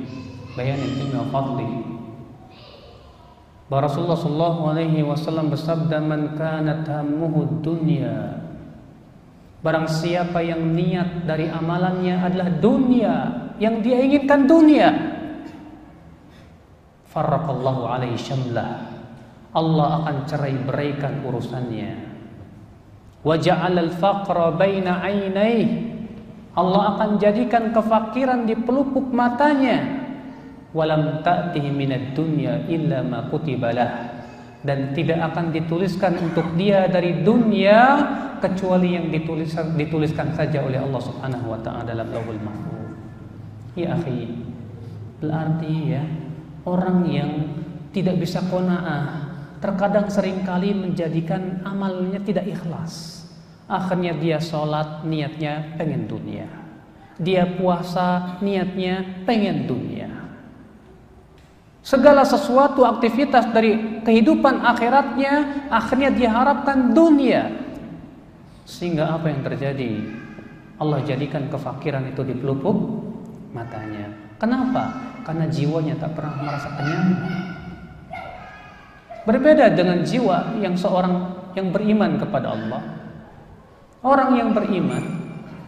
Bayan 0.55 0.79
Ilmi 0.79 1.15
wa 1.19 1.27
Fadli 1.31 1.71
bahwa 3.65 3.89
Rasulullah 3.89 4.21
sallallahu 4.21 4.61
alaihi 4.71 5.01
wasallam 5.03 5.51
bersabda 5.51 5.99
man 5.99 6.37
kanat 6.37 6.85
hammuhu 6.85 7.65
dunya 7.65 8.45
Barang 9.65 9.89
siapa 9.89 10.45
yang 10.45 10.77
niat 10.77 11.25
dari 11.25 11.49
amalannya 11.49 12.21
adalah 12.21 12.53
dunia, 12.53 13.15
yang 13.57 13.81
dia 13.81 13.97
inginkan 13.97 14.45
dunia, 14.45 14.93
farraqallahu 17.09 17.89
alaihi 17.89 18.21
syamlah. 18.21 18.85
Allah 19.57 20.05
akan 20.05 20.17
cerai 20.29 20.61
beraikan 20.69 21.25
urusannya. 21.25 21.97
Wa 23.25 23.41
ja'ala 23.41 23.89
al-faqra 23.89 24.53
baina 24.53 25.01
ainaihi. 25.01 25.95
Allah 26.53 26.99
akan 26.99 27.17
jadikan 27.17 27.73
kefakiran 27.73 28.45
di 28.45 28.59
pelupuk 28.59 29.09
matanya. 29.17 29.94
Walam 30.75 31.23
minad 31.71 32.19
dunya 32.19 32.67
illa 32.67 33.07
ma 33.07 33.31
kutibalah. 33.31 34.11
Dan 34.65 34.97
tidak 34.97 35.33
akan 35.33 35.53
dituliskan 35.55 36.19
untuk 36.19 36.57
dia 36.59 36.89
dari 36.91 37.23
dunia 37.23 38.01
kecuali 38.41 38.97
yang 38.97 39.13
dituliskan 39.13 39.77
dituliskan 39.77 40.33
saja 40.35 40.65
oleh 40.65 40.81
Allah 40.81 41.01
Subhanahu 41.05 41.53
wa 41.53 41.61
taala 41.61 41.85
dalam 41.85 42.09
Lauhul 42.11 42.41
Mahfuz. 42.41 42.97
Ya 43.77 43.93
akhi, 43.93 44.33
berarti 45.21 45.75
ya 45.93 46.03
orang 46.65 46.99
yang 47.07 47.31
tidak 47.93 48.19
bisa 48.19 48.41
qanaah 48.49 49.37
terkadang 49.61 50.09
sering 50.09 50.43
kali 50.49 50.73
menjadikan 50.73 51.61
amalnya 51.65 52.25
tidak 52.25 52.49
ikhlas. 52.49 53.25
Akhirnya 53.69 54.17
dia 54.17 54.41
sholat 54.41 55.05
niatnya 55.05 55.77
pengen 55.77 56.09
dunia. 56.09 56.49
Dia 57.21 57.47
puasa 57.47 58.41
niatnya 58.41 59.25
pengen 59.29 59.65
dunia. 59.69 60.24
Segala 61.85 62.25
sesuatu 62.25 62.89
aktivitas 62.89 63.53
dari 63.53 64.01
kehidupan 64.01 64.65
akhiratnya 64.65 65.69
akhirnya 65.69 66.09
diharapkan 66.17 66.97
dunia. 66.97 67.53
Sehingga 68.65 69.13
apa 69.13 69.29
yang 69.29 69.45
terjadi? 69.45 70.01
Allah 70.81 71.05
jadikan 71.05 71.45
kefakiran 71.53 72.09
itu 72.09 72.25
di 72.25 72.33
pelupuk 72.41 73.05
matanya. 73.53 74.09
Kenapa? 74.41 74.97
Karena 75.29 75.45
jiwanya 75.45 76.01
tak 76.01 76.17
pernah 76.17 76.33
merasa 76.41 76.73
kenyang. 76.73 77.09
Berbeda 79.29 79.69
dengan 79.77 80.01
jiwa 80.01 80.57
yang 80.65 80.81
seorang 80.81 81.37
yang 81.53 81.69
beriman 81.69 82.17
kepada 82.17 82.57
Allah. 82.57 82.83
Orang 84.01 84.41
yang 84.41 84.57
beriman 84.57 85.05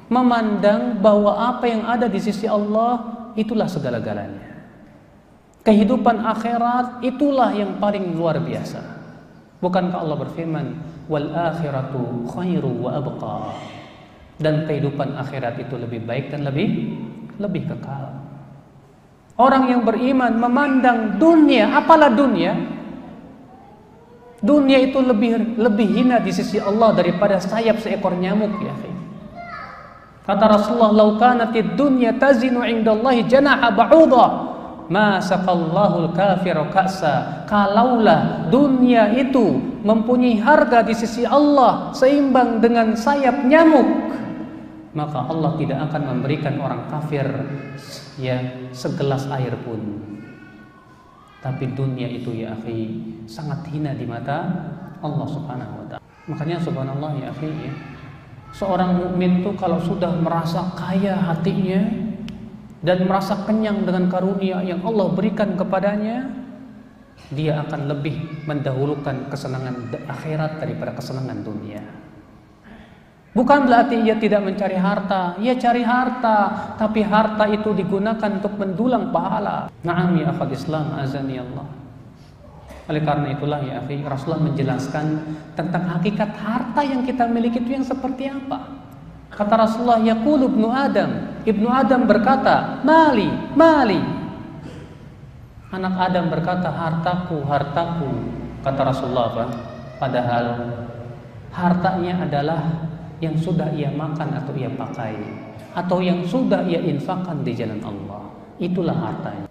memandang 0.09 0.97
bahwa 0.97 1.57
apa 1.57 1.69
yang 1.69 1.85
ada 1.85 2.09
di 2.09 2.21
sisi 2.25 2.49
Allah 2.49 3.05
itulah 3.37 3.69
segala-galanya. 3.69 4.46
Kehidupan 5.67 6.23
akhirat 6.23 7.03
itulah 7.03 7.51
yang 7.51 7.83
paling 7.83 8.15
luar 8.15 8.39
biasa. 8.39 8.79
Bukankah 9.59 9.99
Allah 9.99 10.19
berfirman, 10.23 10.67
wal 11.11 11.27
akhiratu 11.35 12.23
khairu 12.31 12.87
wa 12.87 12.95
abqa 12.95 13.39
dan 14.39 14.69
kehidupan 14.69 15.19
akhirat 15.19 15.59
itu 15.59 15.75
lebih 15.75 16.07
baik 16.07 16.31
dan 16.31 16.47
lebih 16.47 16.95
lebih 17.43 17.67
kekal. 17.67 18.15
Orang 19.37 19.69
yang 19.69 19.83
beriman 19.85 20.39
memandang 20.39 21.21
dunia, 21.21 21.77
apalah 21.77 22.15
dunia? 22.15 22.57
Dunia 24.41 24.79
itu 24.81 25.03
lebih 25.03 25.59
lebih 25.59 25.89
hina 25.99 26.23
di 26.23 26.31
sisi 26.31 26.63
Allah 26.63 26.95
daripada 26.95 27.43
sayap 27.43 27.83
seekor 27.83 28.15
nyamuk 28.17 28.55
ya. 28.63 28.75
Kata 30.27 30.45
Rasulullah, 30.47 30.95
"Lau 30.95 31.11
kanatid 31.19 31.75
dunya 31.75 32.15
tazinu 32.15 32.63
'indallahi 32.63 33.27
janaha 33.27 33.71
ba'udha, 33.71 34.56
ma 34.91 35.19
al-kafiru 35.19 36.71
ka'sa." 36.71 37.47
Kalaulah 37.47 38.51
dunia 38.51 39.13
itu 39.15 39.59
mempunyai 39.87 40.39
harga 40.43 40.83
di 40.83 40.95
sisi 40.95 41.23
Allah 41.23 41.95
seimbang 41.95 42.59
dengan 42.59 42.99
sayap 42.99 43.47
nyamuk, 43.47 43.87
maka 44.97 45.29
Allah 45.29 45.55
tidak 45.61 45.79
akan 45.91 46.03
memberikan 46.17 46.59
orang 46.59 46.89
kafir 46.91 47.29
ya 48.17 48.41
segelas 48.73 49.29
air 49.29 49.53
pun. 49.63 49.79
Tapi 51.45 51.71
dunia 51.77 52.11
itu 52.11 52.33
ya 52.35 52.59
akhi 52.59 52.99
sangat 53.31 53.63
hina 53.71 53.95
di 53.95 54.03
mata 54.03 54.51
Allah 54.99 55.27
Subhanahu 55.31 55.75
wa 55.79 55.87
taala. 55.87 56.05
Makanya 56.27 56.59
subhanallah 56.59 57.11
ya 57.23 57.31
akhi 57.31 57.71
ya. 57.71 57.73
Seorang 58.51 58.99
mukmin 58.99 59.45
itu 59.45 59.53
kalau 59.55 59.77
sudah 59.79 60.11
merasa 60.17 60.65
kaya 60.75 61.15
hatinya 61.15 62.06
dan 62.85 63.09
merasa 63.09 63.45
kenyang 63.49 63.85
dengan 63.85 64.09
karunia 64.13 64.61
yang 64.61 64.85
Allah 64.85 65.09
berikan 65.13 65.57
kepadanya, 65.57 66.29
dia 67.33 67.65
akan 67.65 67.91
lebih 67.91 68.47
mendahulukan 68.47 69.33
kesenangan 69.33 69.91
akhirat 70.07 70.61
daripada 70.61 70.93
kesenangan 70.95 71.41
dunia. 71.43 71.83
Bukan 73.37 73.69
berarti 73.69 74.01
ia 74.01 74.17
tidak 74.17 74.49
mencari 74.49 74.81
harta, 74.81 75.37
ia 75.37 75.53
cari 75.61 75.85
harta, 75.85 76.73
tapi 76.81 77.05
harta 77.05 77.45
itu 77.53 77.77
digunakan 77.77 78.41
untuk 78.41 78.57
mendulang 78.57 79.13
pahala. 79.13 79.69
Naam 79.85 80.17
ya 80.17 80.33
akhwat 80.33 80.57
Islam 80.57 80.97
azani 80.97 81.37
Allah. 81.37 81.69
Oleh 82.87 83.03
karena 83.05 83.35
itulah 83.37 83.61
ya 83.61 83.83
akhi, 83.85 84.01
Rasulullah 84.07 84.41
menjelaskan 84.47 85.07
tentang 85.53 85.85
hakikat 85.85 86.33
harta 86.39 86.81
yang 86.81 87.05
kita 87.05 87.29
miliki 87.29 87.61
itu 87.61 87.77
yang 87.77 87.85
seperti 87.85 88.31
apa. 88.31 88.86
Kata 89.37 89.55
Rasulullah, 89.69 90.01
yaqulu 90.01 90.49
ibnu 90.49 90.73
Adam, 90.73 91.45
ibnu 91.45 91.69
Adam 91.69 92.09
berkata, 92.09 92.81
"Mali, 92.81 93.29
mali, 93.53 94.17
Anak 95.77 95.99
Adam 95.99 96.31
berkata, 96.31 96.71
hartaku, 96.71 97.43
hartaku. 97.43 98.07
Kata 98.63 98.81
Rasulullah 98.87 99.27
apa? 99.35 99.45
Padahal 99.99 100.47
hartanya 101.51 102.23
adalah 102.23 102.63
yang 103.19 103.35
sudah 103.35 103.69
ia 103.75 103.91
makan 103.91 104.41
atau 104.41 104.55
ia 104.55 104.71
pakai 104.71 105.17
atau 105.75 105.99
yang 105.99 106.23
sudah 106.25 106.63
ia 106.65 106.79
infakkan 106.81 107.43
di 107.43 107.53
jalan 107.53 107.83
Allah. 107.83 108.25
Itulah 108.63 108.95
hartanya. 108.95 109.51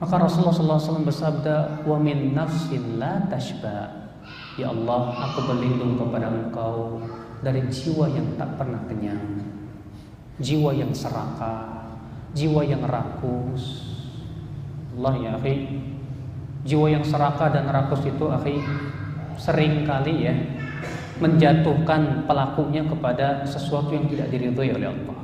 Maka 0.00 0.14
Rasulullah 0.16 0.80
SAW 0.80 1.04
bersabda, 1.04 1.84
"Wa 1.84 1.96
min 2.00 2.32
nafsin 2.32 2.96
la 2.96 3.26
tashba." 3.26 4.06
Ya 4.56 4.72
Allah, 4.72 5.12
aku 5.28 5.50
berlindung 5.50 6.00
kepada 6.00 6.32
Engkau 6.32 7.00
dari 7.44 7.64
jiwa 7.68 8.06
yang 8.08 8.36
tak 8.40 8.56
pernah 8.56 8.80
kenyang, 8.88 9.42
jiwa 10.40 10.70
yang 10.72 10.92
serakah, 10.92 11.96
jiwa 12.36 12.62
yang 12.64 12.84
rakus. 12.84 13.92
Allah 14.96 15.14
ya, 15.20 15.30
akhi. 15.36 15.84
Jiwa 16.66 16.90
yang 16.90 17.04
serakah 17.06 17.52
dan 17.52 17.68
rakus 17.70 18.02
itu, 18.02 18.26
akhi, 18.26 18.58
sering 19.36 19.84
kali 19.84 20.26
ya 20.26 20.34
menjatuhkan 21.16 22.28
pelakunya 22.28 22.84
kepada 22.84 23.40
sesuatu 23.48 23.88
yang 23.88 24.04
tidak 24.04 24.28
diridhoi 24.28 24.68
oleh 24.76 24.88
Allah. 24.92 25.18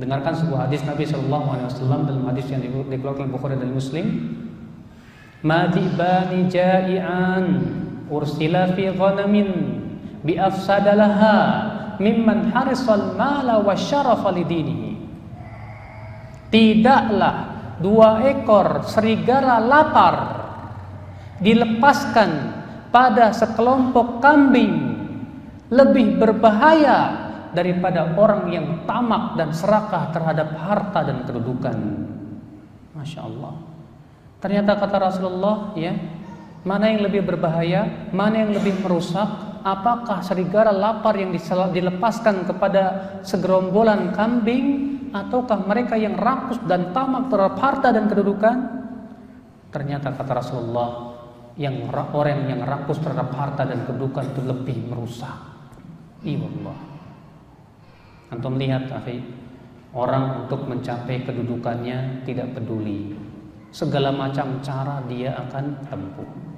Dengarkan 0.00 0.32
sebuah 0.36 0.68
hadis 0.68 0.84
Nabi 0.84 1.04
Shallallahu 1.04 1.46
Alaihi 1.48 1.68
Wasallam 1.68 2.00
dalam 2.08 2.24
hadis 2.28 2.48
yang 2.48 2.60
dikeluarkan 2.64 3.28
Bukhari 3.32 3.56
dan 3.56 3.72
Muslim. 3.72 4.36
Madibani 5.40 6.48
ja'ian 6.52 7.44
ursila 8.12 8.68
fi 8.76 8.92
ghanamin 8.92 9.79
bi 10.20 10.36
afsadalaha 10.36 11.36
mimman 12.00 12.52
harisal 12.52 13.16
mala 13.16 13.60
wa 13.60 13.76
syarafa 13.76 14.32
lidinihi. 14.32 14.92
Tidaklah 16.50 17.34
dua 17.78 18.26
ekor 18.26 18.82
serigala 18.88 19.62
lapar 19.62 20.16
dilepaskan 21.40 22.30
pada 22.90 23.30
sekelompok 23.30 24.18
kambing 24.18 24.98
lebih 25.70 26.18
berbahaya 26.18 27.30
daripada 27.54 28.14
orang 28.18 28.50
yang 28.50 28.66
tamak 28.86 29.38
dan 29.38 29.54
serakah 29.54 30.10
terhadap 30.10 30.54
harta 30.58 31.00
dan 31.06 31.22
kedudukan. 31.26 31.76
Masya 32.94 33.20
Allah. 33.26 33.54
Ternyata 34.42 34.78
kata 34.78 34.96
Rasulullah, 34.98 35.76
ya, 35.76 35.94
mana 36.66 36.90
yang 36.90 37.06
lebih 37.06 37.22
berbahaya, 37.26 38.10
mana 38.10 38.46
yang 38.46 38.52
lebih 38.56 38.82
merusak? 38.82 39.49
Apakah 39.60 40.24
serigala 40.24 40.72
lapar 40.72 41.16
yang 41.16 41.30
dilepaskan 41.34 42.48
kepada 42.48 42.82
segerombolan 43.26 44.16
kambing, 44.16 44.98
ataukah 45.10 45.66
mereka 45.66 45.98
yang 45.98 46.14
rakus 46.14 46.58
dan 46.70 46.94
tamak 46.94 47.28
terhadap 47.28 47.56
harta 47.58 47.88
dan 47.90 48.06
kedudukan? 48.06 48.56
Ternyata 49.70 50.14
kata 50.14 50.32
Rasulullah, 50.34 50.90
yang 51.58 51.90
orang 51.92 52.46
yang 52.48 52.62
rakus 52.62 52.98
terhadap 53.02 53.34
harta 53.34 53.66
dan 53.66 53.84
kedudukan 53.86 54.32
itu 54.34 54.42
lebih 54.46 54.76
merusak. 54.90 55.36
Iya 56.24 56.46
Allah. 56.46 56.78
Antum 58.30 58.54
lihat, 58.54 58.86
akhi, 58.86 59.18
orang 59.90 60.46
untuk 60.46 60.64
mencapai 60.70 61.26
kedudukannya 61.26 62.22
tidak 62.22 62.54
peduli. 62.54 63.18
Segala 63.70 64.10
macam 64.14 64.62
cara 64.62 65.02
dia 65.06 65.34
akan 65.34 65.64
tempuh. 65.86 66.49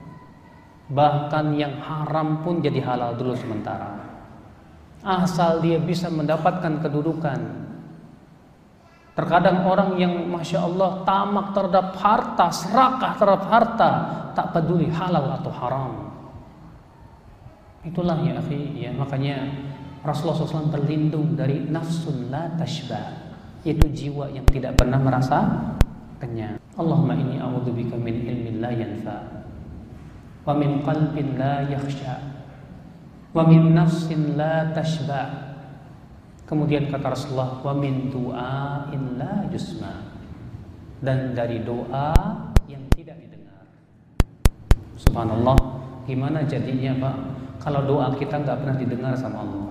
Bahkan 0.92 1.56
yang 1.56 1.80
haram 1.80 2.44
pun 2.44 2.60
jadi 2.60 2.84
halal 2.84 3.16
dulu 3.16 3.32
sementara. 3.32 3.96
Asal 5.00 5.64
dia 5.64 5.80
bisa 5.80 6.12
mendapatkan 6.12 6.84
kedudukan. 6.84 7.40
Terkadang 9.16 9.64
orang 9.64 9.96
yang 9.96 10.28
Masya 10.28 10.68
Allah 10.68 11.00
tamak 11.04 11.56
terhadap 11.56 11.96
harta, 11.96 12.46
serakah 12.52 13.12
terhadap 13.16 13.44
harta, 13.48 13.90
tak 14.36 14.46
peduli 14.52 14.88
halal 14.92 15.32
atau 15.40 15.52
haram. 15.52 15.92
Itulah 17.82 18.20
ya 18.22 18.38
akhi, 18.38 18.84
ya 18.88 18.92
makanya 18.94 19.48
Rasulullah 20.06 20.38
SAW 20.38 20.70
berlindung 20.70 21.34
dari 21.34 21.66
nafsun 21.66 22.30
la 22.30 22.52
tashba 22.54 23.32
yaitu 23.62 23.86
jiwa 23.90 24.30
yang 24.30 24.46
tidak 24.50 24.78
pernah 24.78 24.98
merasa 24.98 25.44
kenyang. 26.18 26.58
Allahumma 26.78 27.14
inni 27.18 27.38
a'udzubika 27.38 27.98
min 27.98 28.22
ilmin 28.26 28.58
la 28.62 28.70
yanfa 28.70 29.41
wa 30.42 30.52
min 30.58 30.82
qalbin 30.82 31.38
la 31.38 31.66
yakhsha 31.70 32.18
wa 33.32 33.42
min 33.48 33.72
nafsin 33.72 34.36
la 34.36 34.70
tashba. 34.70 35.54
Kemudian 36.44 36.92
kata 36.92 37.16
Rasulullah 37.16 37.64
wa 37.64 37.72
min 37.72 38.12
du'ain 38.12 39.16
la 39.16 39.48
yusma 39.48 40.12
dan 41.00 41.32
dari 41.32 41.64
doa 41.64 42.12
yang 42.68 42.84
tidak 42.92 43.16
didengar. 43.24 43.64
Subhanallah, 45.00 45.56
gimana 46.04 46.44
jadinya 46.44 46.92
Pak 47.00 47.16
kalau 47.62 47.88
doa 47.88 48.12
kita 48.20 48.36
nggak 48.42 48.58
pernah 48.58 48.76
didengar 48.76 49.16
sama 49.16 49.40
Allah? 49.40 49.70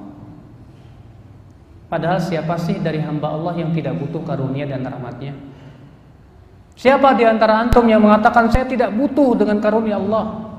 Padahal 1.91 2.23
siapa 2.23 2.55
sih 2.55 2.79
dari 2.79 3.03
hamba 3.03 3.35
Allah 3.35 3.53
yang 3.61 3.75
tidak 3.75 3.99
butuh 3.99 4.23
karunia 4.23 4.63
dan 4.63 4.81
rahmatnya? 4.87 5.35
Siapa 6.73 7.13
di 7.19 7.27
antara 7.27 7.61
antum 7.61 7.83
yang 7.85 8.01
mengatakan 8.01 8.47
saya 8.49 8.65
tidak 8.65 8.89
butuh 8.95 9.37
dengan 9.37 9.59
karunia 9.61 9.99
Allah? 10.01 10.50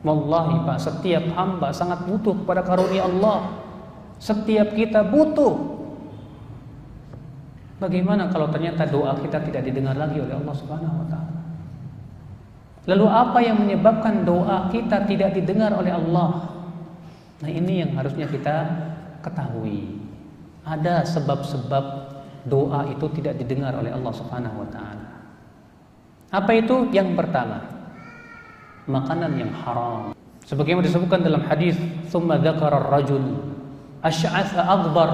Wallahi 0.00 0.64
Pak, 0.64 0.78
setiap 0.80 1.28
hamba 1.36 1.76
sangat 1.76 2.08
butuh 2.08 2.32
kepada 2.32 2.64
karunia 2.64 3.04
Allah. 3.04 3.60
Setiap 4.16 4.72
kita 4.72 5.04
butuh. 5.04 5.80
Bagaimana 7.80 8.28
kalau 8.28 8.48
ternyata 8.52 8.84
doa 8.88 9.16
kita 9.16 9.40
tidak 9.40 9.64
didengar 9.64 9.96
lagi 9.96 10.20
oleh 10.20 10.36
Allah 10.36 10.56
Subhanahu 10.56 11.00
wa 11.00 11.06
taala? 11.08 11.40
Lalu 12.88 13.06
apa 13.08 13.38
yang 13.44 13.56
menyebabkan 13.60 14.24
doa 14.24 14.68
kita 14.72 15.04
tidak 15.08 15.36
didengar 15.36 15.72
oleh 15.72 15.92
Allah? 15.92 16.48
Nah, 17.40 17.48
ini 17.48 17.80
yang 17.84 17.96
harusnya 17.96 18.28
kita 18.28 18.56
ketahui 19.24 20.00
ada 20.64 21.04
sebab-sebab 21.08 21.84
doa 22.44 22.88
itu 22.88 23.06
tidak 23.20 23.40
didengar 23.40 23.76
oleh 23.76 23.92
Allah 23.92 24.12
Subhanahu 24.12 24.64
wa 24.64 24.68
taala. 24.68 25.08
Apa 26.30 26.52
itu? 26.56 26.88
Yang 26.92 27.16
pertama, 27.16 27.79
makanan 28.90 29.38
yang 29.38 29.54
haram. 29.62 30.10
Sebagaimana 30.42 30.82
disebutkan 30.82 31.22
dalam 31.22 31.46
hadis, 31.46 31.78
"Tsumma 32.10 32.42
dzakara 32.42 32.82
ar-rajul 32.82 33.22
asy'atha 34.02 34.66
akbar 34.66 35.10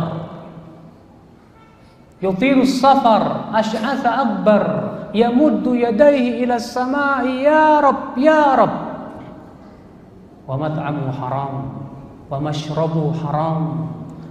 yutiru 2.22 2.64
safar 2.64 3.52
asy'atha 3.52 4.10
akbar 4.10 4.62
yamuddu 5.12 5.76
yadayhi 5.76 6.40
ila 6.46 6.56
as-sama'i 6.56 7.44
ya 7.44 7.82
rab 7.84 8.16
ya 8.16 8.56
rab 8.56 8.72
wa 10.46 10.54
mat'amu 10.56 11.10
haram 11.12 11.54
wa 12.30 12.36
mashrabu 12.40 13.12
haram 13.20 13.90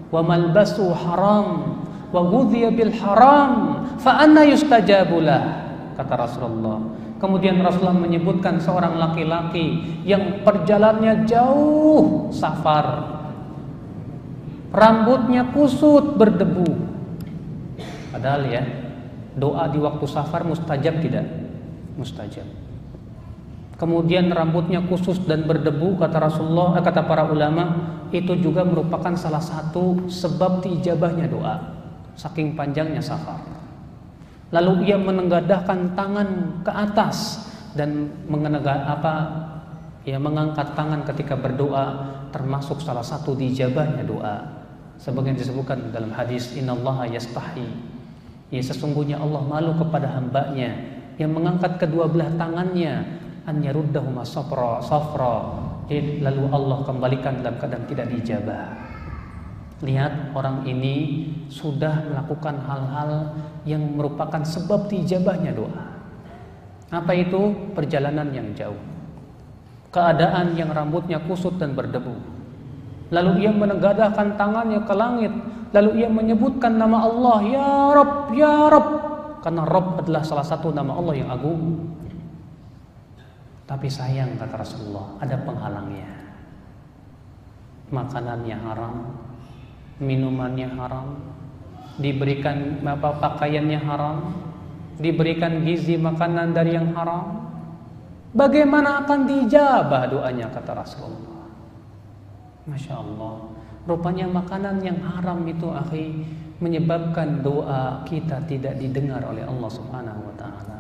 wa 0.10 0.22
malbasu 0.24 0.90
haram 0.96 1.78
wa 2.10 2.22
ghudhiya 2.24 2.72
bil 2.72 2.94
haram 2.96 3.84
fa 4.00 4.24
anna 4.24 4.48
yustajabulah 4.48 5.65
kata 5.96 6.14
Rasulullah. 6.20 6.78
Kemudian 7.16 7.64
Rasulullah 7.64 7.96
menyebutkan 7.96 8.60
seorang 8.60 9.00
laki-laki 9.00 9.98
yang 10.04 10.44
perjalannya 10.44 11.24
jauh 11.24 12.30
safar. 12.30 13.16
Rambutnya 14.76 15.48
kusut 15.56 16.20
berdebu. 16.20 16.68
Padahal 18.12 18.44
ya 18.52 18.64
doa 19.40 19.72
di 19.72 19.80
waktu 19.80 20.06
safar 20.06 20.44
mustajab 20.44 21.00
tidak? 21.00 21.24
Mustajab. 21.96 22.48
Kemudian 23.76 24.32
rambutnya 24.32 24.84
khusus 24.84 25.20
dan 25.24 25.48
berdebu 25.48 26.00
kata 26.00 26.32
Rasulullah 26.32 26.80
eh, 26.80 26.84
kata 26.84 27.04
para 27.08 27.28
ulama 27.28 27.96
itu 28.12 28.36
juga 28.40 28.64
merupakan 28.64 29.16
salah 29.20 29.44
satu 29.44 30.08
sebab 30.12 30.64
diijabahnya 30.64 31.28
doa. 31.32 31.56
Saking 32.16 32.56
panjangnya 32.56 33.04
safar 33.04 33.55
lalu 34.56 34.88
ia 34.88 34.96
menengadahkan 34.96 35.92
tangan 36.00 36.64
ke 36.64 36.72
atas 36.72 37.44
dan 37.76 38.08
mengenegak 38.32 38.88
apa 38.88 39.14
ya 40.08 40.16
mengangkat 40.16 40.72
tangan 40.80 41.04
ketika 41.04 41.36
berdoa 41.36 42.16
termasuk 42.32 42.80
salah 42.80 43.04
satu 43.04 43.36
diijabahnya 43.36 44.08
doa. 44.08 44.38
Sebagian 44.96 45.36
disebutkan 45.36 45.92
dalam 45.92 46.16
hadis 46.16 46.56
innallaha 46.56 47.04
yastahi. 47.04 47.68
Ya 48.48 48.64
sesungguhnya 48.64 49.20
Allah 49.20 49.44
malu 49.44 49.76
kepada 49.76 50.08
hambanya 50.16 50.72
yang 51.20 51.36
mengangkat 51.36 51.76
kedua 51.76 52.08
belah 52.08 52.32
tangannya 52.40 53.04
an 53.44 53.60
yaruddahuma 53.60 54.24
safra 54.24 54.80
safra. 54.80 55.68
Lalu 55.92 56.44
Allah 56.50 56.80
kembalikan 56.88 57.44
dalam 57.44 57.60
keadaan 57.60 57.86
tidak 57.86 58.08
dijabah 58.10 58.85
lihat 59.84 60.32
orang 60.32 60.64
ini 60.64 61.28
sudah 61.52 62.08
melakukan 62.08 62.56
hal-hal 62.64 63.36
yang 63.68 63.84
merupakan 63.98 64.40
sebab 64.46 64.88
dijabahnya 64.88 65.52
doa. 65.52 65.84
Apa 66.94 67.12
itu? 67.18 67.52
Perjalanan 67.76 68.32
yang 68.32 68.56
jauh. 68.56 68.80
Keadaan 69.92 70.56
yang 70.56 70.72
rambutnya 70.72 71.20
kusut 71.24 71.60
dan 71.60 71.76
berdebu. 71.76 72.16
Lalu 73.12 73.48
ia 73.48 73.52
menegadahkan 73.52 74.40
tangannya 74.40 74.80
ke 74.88 74.94
langit. 74.96 75.34
Lalu 75.76 76.06
ia 76.06 76.10
menyebutkan 76.12 76.80
nama 76.80 77.04
Allah 77.04 77.38
ya 77.44 77.70
Rob 77.92 78.12
ya 78.32 78.72
Rob 78.72 78.88
karena 79.46 79.62
Rob 79.62 80.02
adalah 80.02 80.26
salah 80.26 80.42
satu 80.42 80.74
nama 80.74 80.98
Allah 80.98 81.22
yang 81.22 81.30
agung. 81.30 81.86
Tapi 83.70 83.86
sayang 83.86 84.42
kata 84.42 84.58
Rasulullah, 84.58 85.22
ada 85.22 85.38
penghalangnya. 85.38 86.26
makanannya 87.86 88.58
haram, 88.66 89.14
minumannya 90.00 90.70
haram, 90.76 91.16
diberikan 92.00 92.84
apa 92.84 93.16
pakaiannya 93.20 93.80
haram, 93.80 94.18
diberikan 95.00 95.64
gizi 95.64 95.96
makanan 95.96 96.52
dari 96.52 96.76
yang 96.76 96.92
haram, 96.96 97.52
bagaimana 98.36 99.04
akan 99.04 99.20
dijabah 99.28 100.12
doanya 100.12 100.52
kata 100.52 100.72
Rasulullah. 100.76 101.48
Masya 102.66 102.94
Allah. 102.98 103.36
Rupanya 103.86 104.26
makanan 104.26 104.82
yang 104.82 104.98
haram 105.06 105.46
itu 105.46 105.70
akhi 105.70 106.26
menyebabkan 106.58 107.46
doa 107.46 108.02
kita 108.08 108.42
tidak 108.50 108.82
didengar 108.82 109.22
oleh 109.22 109.46
Allah 109.46 109.70
Subhanahu 109.70 110.22
wa 110.26 110.36
taala. 110.40 110.78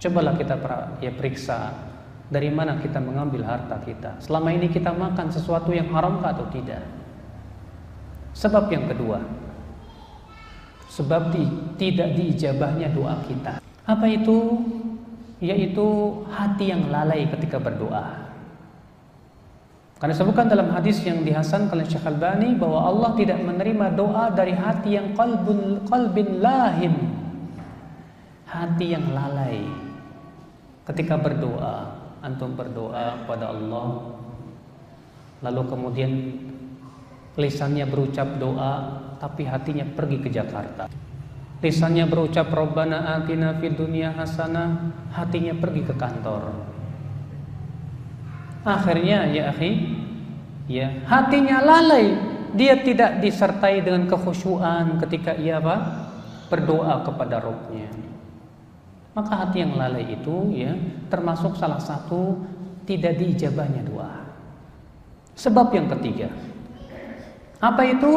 Cobalah 0.00 0.34
kita 0.34 0.56
ya 0.98 1.12
periksa 1.14 1.70
dari 2.26 2.50
mana 2.50 2.82
kita 2.82 2.98
mengambil 2.98 3.46
harta 3.46 3.78
kita. 3.84 4.18
Selama 4.18 4.50
ini 4.50 4.72
kita 4.72 4.90
makan 4.90 5.30
sesuatu 5.30 5.70
yang 5.70 5.92
haram 5.94 6.18
atau 6.24 6.48
tidak? 6.50 6.99
Sebab 8.34 8.70
yang 8.70 8.86
kedua, 8.86 9.18
sebab 10.90 11.34
di, 11.34 11.42
tidak 11.78 12.14
diijabahnya 12.14 12.90
doa 12.94 13.18
kita. 13.26 13.58
Apa 13.86 14.06
itu? 14.06 14.62
Yaitu 15.40 15.86
hati 16.28 16.68
yang 16.68 16.92
lalai 16.92 17.24
ketika 17.32 17.56
berdoa. 17.56 18.28
Karena 20.00 20.16
sebutkan 20.16 20.48
dalam 20.48 20.72
hadis 20.72 21.00
yang 21.04 21.24
dihasankan 21.24 21.76
oleh 21.76 21.84
Syekh 21.84 22.08
Albani 22.08 22.56
bahwa 22.56 22.88
Allah 22.88 23.10
tidak 23.20 23.40
menerima 23.40 23.92
doa 23.96 24.32
dari 24.32 24.56
hati 24.56 24.96
yang 24.96 25.12
qalbun 25.12 25.84
qalbin 25.88 26.40
lahin. 26.40 26.94
Hati 28.48 28.96
yang 28.96 29.12
lalai. 29.12 29.60
Ketika 30.88 31.20
berdoa, 31.20 32.00
antum 32.20 32.56
berdoa 32.56 33.24
kepada 33.24 33.52
Allah 33.52 34.20
lalu 35.40 35.62
kemudian 35.72 36.12
lisannya 37.40 37.88
berucap 37.88 38.36
doa 38.36 39.00
tapi 39.16 39.48
hatinya 39.48 39.88
pergi 39.88 40.18
ke 40.20 40.28
Jakarta. 40.28 40.86
Lisannya 41.60 42.08
berucap 42.08 42.48
Rabbana 42.52 43.20
atina 43.20 43.56
fid 43.60 43.76
dunya 43.76 44.12
hasanah, 44.16 44.96
hatinya 45.12 45.52
pergi 45.52 45.84
ke 45.84 45.92
kantor 45.92 46.56
Akhirnya 48.60 49.24
ya 49.28 49.52
akhi, 49.52 49.72
ya 50.68 50.88
hatinya 51.08 51.64
lalai. 51.64 52.16
Dia 52.50 52.82
tidak 52.82 53.22
disertai 53.22 53.78
dengan 53.80 54.10
kekhusyuan 54.10 54.98
ketika 55.00 55.38
ia 55.38 55.62
apa? 55.62 56.08
berdoa 56.50 57.06
kepada 57.06 57.38
Rabbnya. 57.38 57.86
Maka 59.14 59.46
hati 59.46 59.62
yang 59.62 59.78
lalai 59.78 60.02
itu 60.02 60.50
ya 60.50 60.74
termasuk 61.06 61.54
salah 61.54 61.78
satu 61.78 62.42
tidak 62.90 63.22
diijabahnya 63.22 63.86
doa. 63.86 64.26
Sebab 65.38 65.70
yang 65.70 65.86
ketiga, 65.94 66.26
apa 67.60 67.82
itu? 67.84 68.12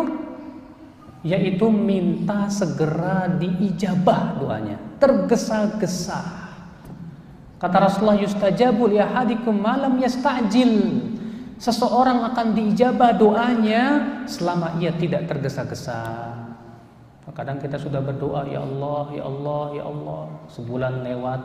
Yaitu 1.24 1.68
minta 1.72 2.52
segera 2.52 3.32
diijabah 3.40 4.40
doanya, 4.40 4.76
tergesa-gesa. 5.00 6.20
Kata 7.60 7.78
Rasulullah 7.80 8.20
yustajabul 8.20 8.92
ya 8.92 9.08
hadikum 9.08 9.56
malam 9.56 9.96
yastajil. 10.04 11.00
Seseorang 11.64 12.28
akan 12.28 12.48
diijabah 12.60 13.16
doanya 13.16 13.84
selama 14.28 14.76
ia 14.84 14.92
tidak 15.00 15.32
tergesa-gesa. 15.32 16.36
Kadang 17.32 17.58
kita 17.58 17.80
sudah 17.80 18.04
berdoa, 18.04 18.46
ya 18.46 18.62
Allah, 18.62 19.10
ya 19.16 19.24
Allah, 19.26 19.64
ya 19.74 19.84
Allah, 19.88 20.24
sebulan 20.52 21.02
lewat 21.08 21.42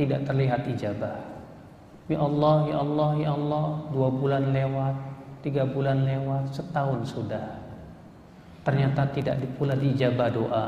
tidak 0.00 0.24
terlihat 0.24 0.62
ijabah. 0.72 1.20
Ya 2.08 2.22
Allah, 2.22 2.56
ya 2.70 2.76
Allah, 2.80 3.10
ya 3.18 3.30
Allah, 3.34 3.66
dua 3.92 4.08
bulan 4.08 4.56
lewat, 4.56 4.96
tiga 5.42 5.66
bulan 5.66 6.06
lewat, 6.06 6.54
setahun 6.54 7.02
sudah. 7.04 7.60
Ternyata 8.62 9.10
tidak 9.10 9.42
pula 9.58 9.74
diijabah 9.74 10.30
doa. 10.30 10.66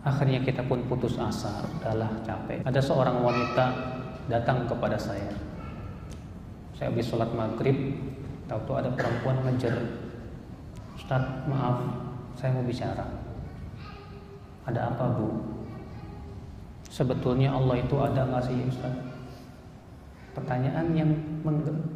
Akhirnya 0.00 0.40
kita 0.40 0.64
pun 0.64 0.80
putus 0.88 1.20
asa, 1.20 1.60
udahlah 1.76 2.08
capek. 2.24 2.64
Ada 2.64 2.80
seorang 2.80 3.20
wanita 3.20 3.66
datang 4.32 4.64
kepada 4.64 4.96
saya. 4.96 5.36
Saya 6.72 6.88
habis 6.88 7.04
sholat 7.10 7.28
maghrib, 7.36 7.76
tahu-tahu 8.48 8.80
ada 8.80 8.90
perempuan 8.96 9.44
ngejar. 9.44 9.76
Ustaz, 10.96 11.20
maaf, 11.44 11.84
saya 12.38 12.56
mau 12.56 12.64
bicara. 12.64 13.04
Ada 14.64 14.94
apa 14.94 15.04
bu? 15.16 15.28
Sebetulnya 16.88 17.52
Allah 17.52 17.84
itu 17.84 17.96
ada 18.00 18.24
nggak 18.24 18.42
sih 18.48 18.56
Ustaz? 18.68 18.94
Pertanyaan 20.32 20.86
yang 20.96 21.10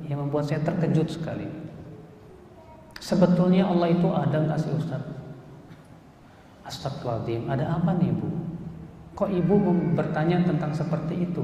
yang 0.04 0.18
membuat 0.26 0.50
saya 0.50 0.60
terkejut 0.60 1.08
sekali. 1.08 1.61
Sebetulnya 3.02 3.66
Allah 3.66 3.90
itu 3.90 4.06
ada 4.14 4.38
nggak 4.46 4.62
sih 4.62 4.70
Ustaz? 4.78 5.02
Astagfirullahaladzim, 6.62 7.50
ada 7.50 7.74
apa 7.74 7.98
nih 7.98 8.14
ibu? 8.14 8.30
Kok 9.18 9.26
ibu 9.26 9.54
bertanya 9.98 10.46
tentang 10.46 10.70
seperti 10.70 11.26
itu? 11.26 11.42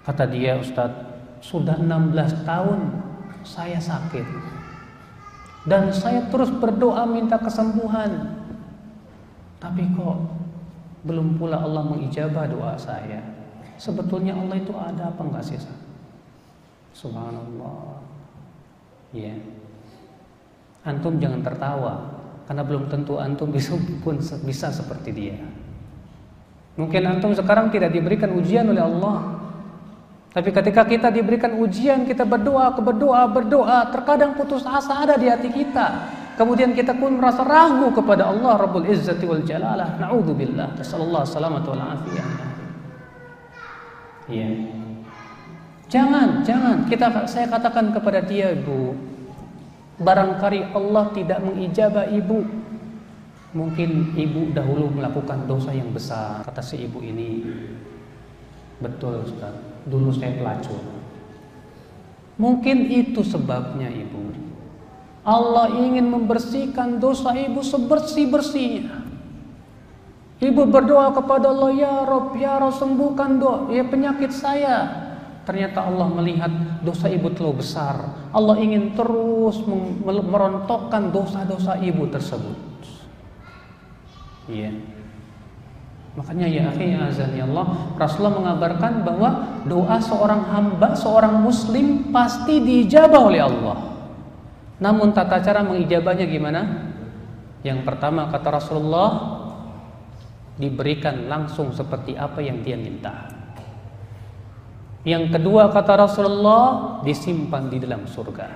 Kata 0.00 0.24
dia 0.32 0.56
Ustadz, 0.56 1.04
sudah 1.44 1.76
16 1.76 2.48
tahun 2.48 2.80
saya 3.44 3.76
sakit. 3.76 4.24
Dan 5.68 5.92
saya 5.92 6.24
terus 6.32 6.48
berdoa 6.56 7.04
minta 7.04 7.36
kesembuhan. 7.36 8.32
Tapi 9.60 9.92
kok 9.92 10.16
belum 11.04 11.36
pula 11.36 11.60
Allah 11.60 11.84
mengijabah 11.84 12.48
doa 12.48 12.80
saya. 12.80 13.20
Sebetulnya 13.76 14.32
Allah 14.32 14.56
itu 14.56 14.72
ada 14.72 15.12
apa 15.12 15.20
enggak 15.20 15.44
sih? 15.44 15.60
Subhanallah. 16.96 18.00
Ya. 19.12 19.36
Yeah. 19.36 19.55
Antum 20.86 21.18
jangan 21.18 21.42
tertawa 21.42 22.16
karena 22.46 22.62
belum 22.62 22.86
tentu 22.86 23.18
antum 23.18 23.50
bisa 23.56 23.74
pun 24.00 24.22
bisa 24.22 24.70
seperti 24.70 25.10
dia. 25.10 25.36
Mungkin 26.76 27.02
antum 27.08 27.32
sekarang 27.34 27.72
tidak 27.72 27.90
diberikan 27.90 28.30
ujian 28.36 28.68
oleh 28.68 28.84
Allah. 28.84 29.42
Tapi 30.36 30.52
ketika 30.52 30.84
kita 30.84 31.08
diberikan 31.08 31.56
ujian, 31.56 32.04
kita 32.04 32.28
berdoa, 32.28 32.68
berdoa, 32.76 33.24
berdoa, 33.24 33.88
terkadang 33.88 34.36
putus 34.36 34.60
asa 34.68 35.08
ada 35.08 35.16
di 35.16 35.32
hati 35.32 35.48
kita. 35.48 36.12
Kemudian 36.36 36.76
kita 36.76 36.92
pun 36.92 37.16
merasa 37.16 37.40
ragu 37.40 37.88
kepada 37.96 38.28
Allah 38.28 38.60
Rabbul 38.60 38.84
Izzati 38.92 39.24
wal 39.24 39.40
Jalalah. 39.40 39.96
Na'udzubillah. 39.96 40.76
Sallallahu 40.84 41.24
salamatu 41.24 41.72
wal 41.72 41.96
afiyah. 41.96 42.28
Iya. 44.28 44.48
Jangan, 45.88 46.44
jangan. 46.44 46.84
Kita 46.84 47.24
saya 47.24 47.48
katakan 47.48 47.96
kepada 47.96 48.20
dia, 48.20 48.52
Ibu, 48.52 48.92
Barangkali 49.96 50.76
Allah 50.76 51.08
tidak 51.16 51.40
mengijabah 51.40 52.12
ibu. 52.12 52.44
Mungkin 53.56 54.12
ibu 54.12 54.52
dahulu 54.52 54.92
melakukan 54.92 55.48
dosa 55.48 55.72
yang 55.72 55.88
besar 55.88 56.44
Kata 56.44 56.60
si 56.60 56.84
ibu 56.84 57.00
ini. 57.00 57.40
Betul 58.76 59.24
Ustaz. 59.24 59.56
Dulu 59.88 60.12
saya 60.12 60.36
pelacur. 60.36 60.84
Mungkin 62.36 62.92
itu 62.92 63.24
sebabnya 63.24 63.88
ibu. 63.88 64.36
Allah 65.24 65.72
ingin 65.80 66.06
membersihkan 66.12 67.00
dosa 67.00 67.32
ibu 67.32 67.64
sebersih-bersihnya. 67.64 69.08
Ibu 70.36 70.68
berdoa 70.68 71.16
kepada 71.16 71.48
Allah 71.48 71.72
Ya 71.72 71.96
Rob, 72.04 72.36
Ya 72.36 72.60
Rob 72.60 72.76
sembuhkan 72.76 73.40
doa 73.40 73.72
ya 73.72 73.80
penyakit 73.88 74.36
saya 74.36 75.05
Ternyata 75.46 75.86
Allah 75.86 76.10
melihat 76.10 76.50
dosa 76.82 77.06
ibu 77.06 77.30
terlalu 77.30 77.62
besar. 77.62 78.26
Allah 78.34 78.58
ingin 78.58 78.98
terus 78.98 79.62
merontokkan 80.02 81.14
dosa-dosa 81.14 81.78
ibu 81.78 82.02
tersebut. 82.10 82.58
Iya. 84.50 84.74
Makanya 86.18 86.48
ya 86.48 86.72
akhi 86.72 86.96
ya 86.96 87.44
Allah, 87.44 87.94
Rasulullah 87.94 88.34
mengabarkan 88.40 89.04
bahwa 89.04 89.60
doa 89.68 90.00
seorang 90.00 90.48
hamba, 90.48 90.96
seorang 90.96 91.44
muslim 91.44 92.08
pasti 92.10 92.58
diijabah 92.58 93.22
oleh 93.22 93.44
Allah. 93.44 93.78
Namun 94.82 95.12
tata 95.12 95.38
cara 95.44 95.60
mengijabahnya 95.62 96.26
gimana? 96.26 96.90
Yang 97.62 97.84
pertama 97.84 98.32
kata 98.32 98.48
Rasulullah 98.48 99.10
diberikan 100.56 101.28
langsung 101.28 101.70
seperti 101.76 102.16
apa 102.16 102.40
yang 102.40 102.64
dia 102.64 102.80
minta. 102.80 103.35
Yang 105.06 105.38
kedua 105.38 105.70
kata 105.70 106.02
Rasulullah 106.02 106.98
disimpan 107.06 107.70
di 107.70 107.78
dalam 107.78 108.10
surga. 108.10 108.50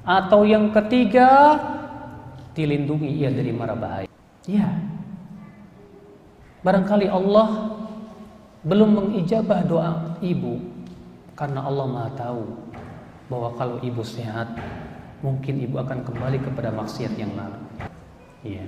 Atau 0.00 0.48
yang 0.48 0.72
ketiga 0.72 1.60
dilindungi 2.56 3.12
ia 3.12 3.28
dari 3.28 3.52
mara 3.52 3.76
bahaya. 3.76 4.08
Ya. 4.48 4.72
Barangkali 6.64 7.12
Allah 7.12 7.76
belum 8.64 8.96
mengijabah 8.96 9.68
doa 9.68 10.16
ibu 10.24 10.64
karena 11.36 11.60
Allah 11.60 11.86
Maha 11.92 12.10
tahu 12.16 12.44
bahwa 13.28 13.52
kalau 13.60 13.76
ibu 13.84 14.00
sehat 14.00 14.48
mungkin 15.20 15.60
ibu 15.60 15.76
akan 15.76 16.08
kembali 16.08 16.40
kepada 16.40 16.72
maksiat 16.72 17.20
yang 17.20 17.36
lalu. 17.36 17.60
Iya. 18.48 18.64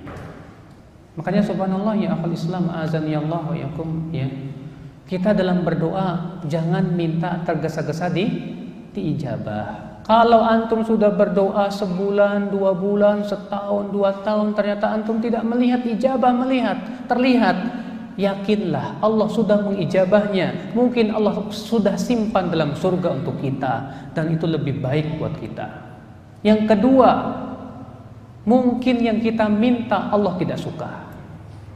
Makanya 1.17 1.41
subhanallah 1.41 1.97
ya 1.97 2.13
akal 2.13 2.29
Islam 2.29 2.69
azan 2.69 3.09
ya 3.09 3.17
Allah 3.17 3.41
wa 3.41 3.57
yakum 3.57 4.13
ya. 4.13 4.29
Kita 5.07 5.31
dalam 5.31 5.63
berdoa 5.63 6.43
jangan 6.51 6.83
minta 6.91 7.39
tergesa-gesa 7.47 8.11
di 8.11 8.27
diijabah. 8.91 10.03
Kalau 10.03 10.43
antum 10.43 10.83
sudah 10.83 11.15
berdoa 11.15 11.71
sebulan, 11.71 12.51
dua 12.51 12.75
bulan, 12.75 13.23
setahun, 13.23 13.91
dua 13.91 14.23
tahun, 14.23 14.55
ternyata 14.55 14.91
antum 14.91 15.19
tidak 15.23 15.43
melihat 15.47 15.83
ijabah, 15.83 16.31
melihat, 16.31 16.79
terlihat, 17.11 17.55
yakinlah 18.19 18.99
Allah 18.99 19.27
sudah 19.31 19.63
mengijabahnya. 19.67 20.75
Mungkin 20.75 21.11
Allah 21.11 21.47
sudah 21.51 21.95
simpan 21.95 22.51
dalam 22.51 22.75
surga 22.75 23.19
untuk 23.19 23.39
kita 23.39 23.73
dan 24.11 24.31
itu 24.31 24.43
lebih 24.43 24.79
baik 24.79 25.19
buat 25.19 25.35
kita. 25.39 25.67
Yang 26.43 26.71
kedua, 26.71 27.11
mungkin 28.47 29.03
yang 29.03 29.19
kita 29.19 29.47
minta 29.51 30.11
Allah 30.11 30.35
tidak 30.39 30.59
suka. 30.59 31.07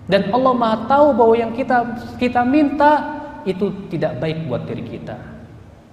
Dan 0.08 0.32
Allah 0.32 0.56
Maha 0.56 0.78
tahu 0.88 1.16
bahwa 1.16 1.36
yang 1.36 1.52
kita 1.56 2.00
kita 2.16 2.44
minta 2.48 3.21
itu 3.46 3.90
tidak 3.92 4.22
baik 4.22 4.46
buat 4.48 4.66
diri 4.66 4.84
kita. 4.86 5.18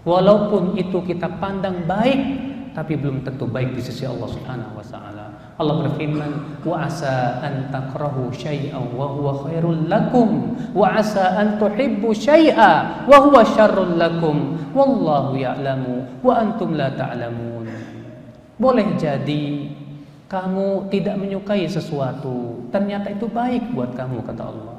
Walaupun 0.09 0.78
itu 0.78 1.05
kita 1.05 1.28
pandang 1.36 1.84
baik, 1.84 2.49
tapi 2.78 2.94
belum 2.94 3.26
tentu 3.26 3.44
baik 3.51 3.74
di 3.74 3.82
sisi 3.82 4.07
Allah 4.07 4.30
Subhanahu 4.30 4.78
wa 4.78 4.86
taala. 4.86 5.26
Allah 5.59 5.74
berfirman, 5.82 6.62
"Wa 6.62 6.86
asa 6.86 7.42
an 7.42 7.74
takrahu 7.74 8.30
syai'an 8.30 8.94
wa 8.94 9.11
huwa 9.11 9.42
khairul 9.42 9.90
lakum, 9.90 10.55
wa 10.70 10.94
asa 10.94 11.34
an 11.34 11.59
tuhibbu 11.59 12.14
syai'a 12.14 13.05
wa 13.11 13.18
huwa 13.18 13.42
syarrul 13.42 13.99
lakum, 13.99 14.55
wallahu 14.70 15.34
ya'lamu 15.34 16.22
wa 16.22 16.38
antum 16.38 16.78
la 16.78 16.94
ta'lamun." 16.94 17.66
Boleh 18.55 18.86
jadi 18.94 19.74
kamu 20.30 20.86
tidak 20.94 21.18
menyukai 21.18 21.66
sesuatu, 21.66 22.62
ternyata 22.70 23.11
itu 23.11 23.26
baik 23.26 23.74
buat 23.74 23.99
kamu 23.99 24.22
kata 24.22 24.42
Allah. 24.46 24.78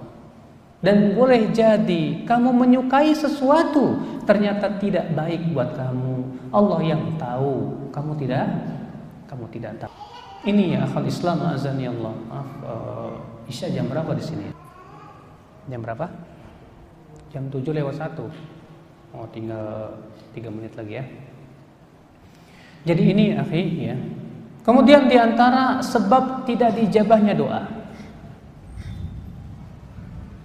Dan 0.80 1.12
boleh 1.12 1.52
jadi 1.52 2.24
kamu 2.24 2.56
menyukai 2.56 3.12
sesuatu 3.12 4.00
ternyata 4.24 4.80
tidak 4.80 5.12
baik 5.12 5.52
buat 5.52 5.76
kamu. 5.76 6.16
Allah 6.56 6.80
yang 6.82 7.04
tahu, 7.20 7.76
kamu 7.92 8.16
tidak 8.16 8.48
kamu 9.28 9.46
tidak 9.52 9.76
tahu. 9.76 9.92
Ini 10.48 10.80
ya 10.80 10.88
akal 10.88 11.04
Islam 11.04 11.44
azan 11.52 11.76
ya 11.84 11.92
Allah. 11.92 12.16
Maaf, 12.32 12.50
uh, 12.64 13.12
Isya 13.52 13.76
jam 13.76 13.92
berapa 13.92 14.16
di 14.16 14.24
sini? 14.24 14.48
Jam 15.68 15.84
berapa? 15.84 16.08
Jam 17.36 17.52
7 17.52 17.60
lewat 17.76 18.00
1. 18.00 18.24
Oh, 19.14 19.28
tinggal 19.36 20.00
3 20.32 20.48
menit 20.48 20.74
lagi 20.80 20.96
ya. 20.96 21.06
Jadi 22.88 23.04
ini 23.04 23.26
akhi 23.36 23.64
ya. 23.84 24.00
Kemudian 24.64 25.12
di 25.12 25.20
antara 25.20 25.84
sebab 25.84 26.48
tidak 26.48 26.80
dijabahnya 26.80 27.36
doa 27.36 27.79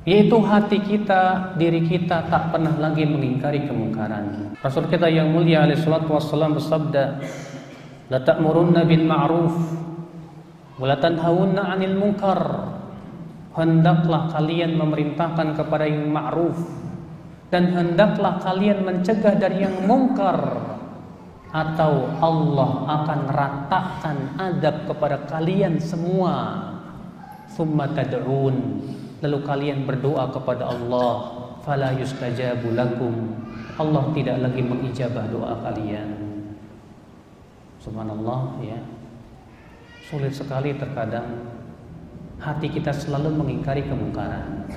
yaitu 0.04 0.36
hati 0.44 0.84
kita, 0.84 1.56
diri 1.56 1.80
kita 1.88 2.28
tak 2.28 2.52
pernah 2.52 2.76
lagi 2.76 3.08
mengingkari 3.08 3.64
kemungkaran. 3.64 4.52
Rasul 4.60 4.84
kita 4.92 5.08
yang 5.08 5.32
mulia 5.32 5.64
alaihi 5.64 5.80
salatu 5.80 6.12
wassalam 6.12 6.60
bersabda, 6.60 7.04
"La 8.12 8.20
ta'murunna 8.20 8.84
bil 8.84 9.04
ma'ruf 9.04 9.56
wa 10.76 10.84
la 10.84 10.96
tanhawunna 11.00 11.72
'anil 11.72 11.96
munkar." 11.96 12.40
Hendaklah 13.56 14.28
kalian 14.34 14.76
memerintahkan 14.76 15.56
kepada 15.56 15.88
yang 15.88 16.10
ma'ruf 16.12 16.58
dan 17.48 17.70
hendaklah 17.72 18.42
kalian 18.42 18.82
mencegah 18.82 19.38
dari 19.38 19.62
yang 19.62 19.86
mungkar 19.86 20.58
atau 21.54 22.10
Allah 22.18 22.70
akan 22.82 23.20
ratakan 23.30 24.16
adab 24.42 24.90
kepada 24.90 25.22
kalian 25.30 25.78
semua. 25.78 26.66
Summa 27.46 27.86
tad'un 27.94 28.82
lalu 29.24 29.40
kalian 29.40 29.88
berdoa 29.88 30.28
kepada 30.28 30.68
Allah 30.68 31.32
fala 31.64 31.96
yustajabu 31.96 32.76
lakum. 32.76 33.40
Allah 33.80 34.04
tidak 34.12 34.36
lagi 34.44 34.60
mengijabah 34.60 35.24
doa 35.32 35.56
kalian. 35.64 36.12
Subhanallah 37.80 38.60
ya. 38.60 38.78
Sulit 40.04 40.36
sekali 40.36 40.76
terkadang. 40.76 41.56
Hati 42.36 42.68
kita 42.68 42.92
selalu 42.92 43.32
mengingkari 43.32 43.88
kemungkaran. 43.88 44.68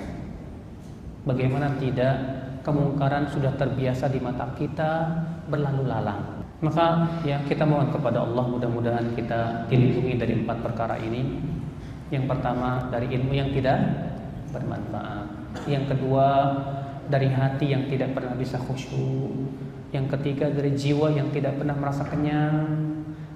Bagaimana 1.28 1.76
tidak 1.84 2.16
kemungkaran 2.64 3.28
sudah 3.28 3.52
terbiasa 3.60 4.08
di 4.08 4.24
mata 4.24 4.48
kita 4.56 5.12
berlalu 5.52 5.92
lalang? 5.92 6.48
Maka 6.64 7.20
ya 7.28 7.44
kita 7.44 7.68
mohon 7.68 7.92
kepada 7.92 8.24
Allah 8.24 8.48
mudah-mudahan 8.48 9.14
kita 9.14 9.68
dilindungi 9.68 10.16
dari 10.16 10.34
empat 10.42 10.64
perkara 10.64 10.96
ini. 11.04 11.44
Yang 12.08 12.32
pertama 12.32 12.88
dari 12.88 13.12
ilmu 13.12 13.36
yang 13.36 13.52
tidak 13.52 14.07
bermanfaat. 14.52 15.28
Yang 15.66 15.96
kedua 15.96 16.28
dari 17.08 17.32
hati 17.32 17.72
yang 17.72 17.88
tidak 17.88 18.16
pernah 18.16 18.36
bisa 18.36 18.60
khusyuk. 18.60 19.32
Yang 19.96 20.20
ketiga 20.20 20.52
dari 20.52 20.76
jiwa 20.76 21.16
yang 21.16 21.32
tidak 21.32 21.56
pernah 21.56 21.76
merasa 21.76 22.04
kenyang 22.04 22.68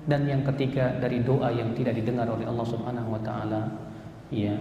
dan 0.06 0.28
yang 0.28 0.44
ketiga 0.44 0.92
dari 1.00 1.24
doa 1.24 1.48
yang 1.54 1.72
tidak 1.72 1.96
didengar 1.96 2.28
oleh 2.28 2.44
Allah 2.44 2.68
Subhanahu 2.68 3.16
wa 3.16 3.22
taala. 3.24 3.62
Ya. 4.28 4.56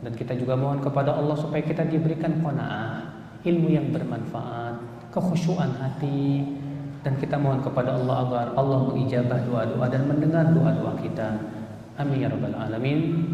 Dan 0.00 0.12
kita 0.12 0.36
juga 0.36 0.56
mohon 0.56 0.80
kepada 0.84 1.16
Allah 1.16 1.36
supaya 1.36 1.64
kita 1.64 1.88
diberikan 1.88 2.40
qanaah, 2.44 3.00
ilmu 3.44 3.68
yang 3.72 3.88
bermanfaat, 3.92 4.76
kekhusyuan 5.12 5.72
hati 5.80 6.44
dan 7.00 7.16
kita 7.22 7.38
mohon 7.38 7.62
kepada 7.62 7.94
Allah 7.96 8.16
agar 8.26 8.46
Allah 8.58 8.82
mengijabah 8.92 9.40
doa-doa 9.46 9.86
dan 9.86 10.02
mendengar 10.10 10.50
doa-doa 10.50 10.98
kita. 11.00 11.38
Amin 11.96 12.18
ya 12.18 12.28
rabbal 12.28 12.52
alamin. 12.52 13.30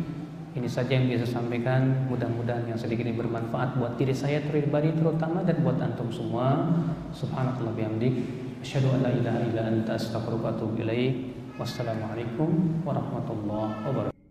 Ini 0.52 0.68
saja 0.68 0.92
yang 0.92 1.08
bisa 1.08 1.24
sampaikan. 1.24 2.12
Mudah-mudahan 2.12 2.68
yang 2.68 2.76
sedikit 2.76 3.08
ini 3.08 3.16
bermanfaat 3.16 3.80
buat 3.80 3.96
diri 3.96 4.12
saya 4.12 4.36
pribadi 4.44 4.92
terutama 4.92 5.40
dan 5.48 5.64
buat 5.64 5.80
antum 5.80 6.12
semua. 6.12 6.68
Subhanakallah 7.16 7.72
bihamdik. 7.72 8.20
Asyhadu 8.60 8.92
an 8.92 9.00
la 9.00 9.10
ilaha 9.16 9.38
illa 9.48 9.62
anta 9.72 9.96
astaghfiruka 9.96 10.44
wa 10.44 10.52
atubu 10.52 10.76
ilaik. 10.84 11.32
Wassalamualaikum 11.56 12.84
warahmatullahi 12.84 13.80
wabarakatuh. 13.80 14.21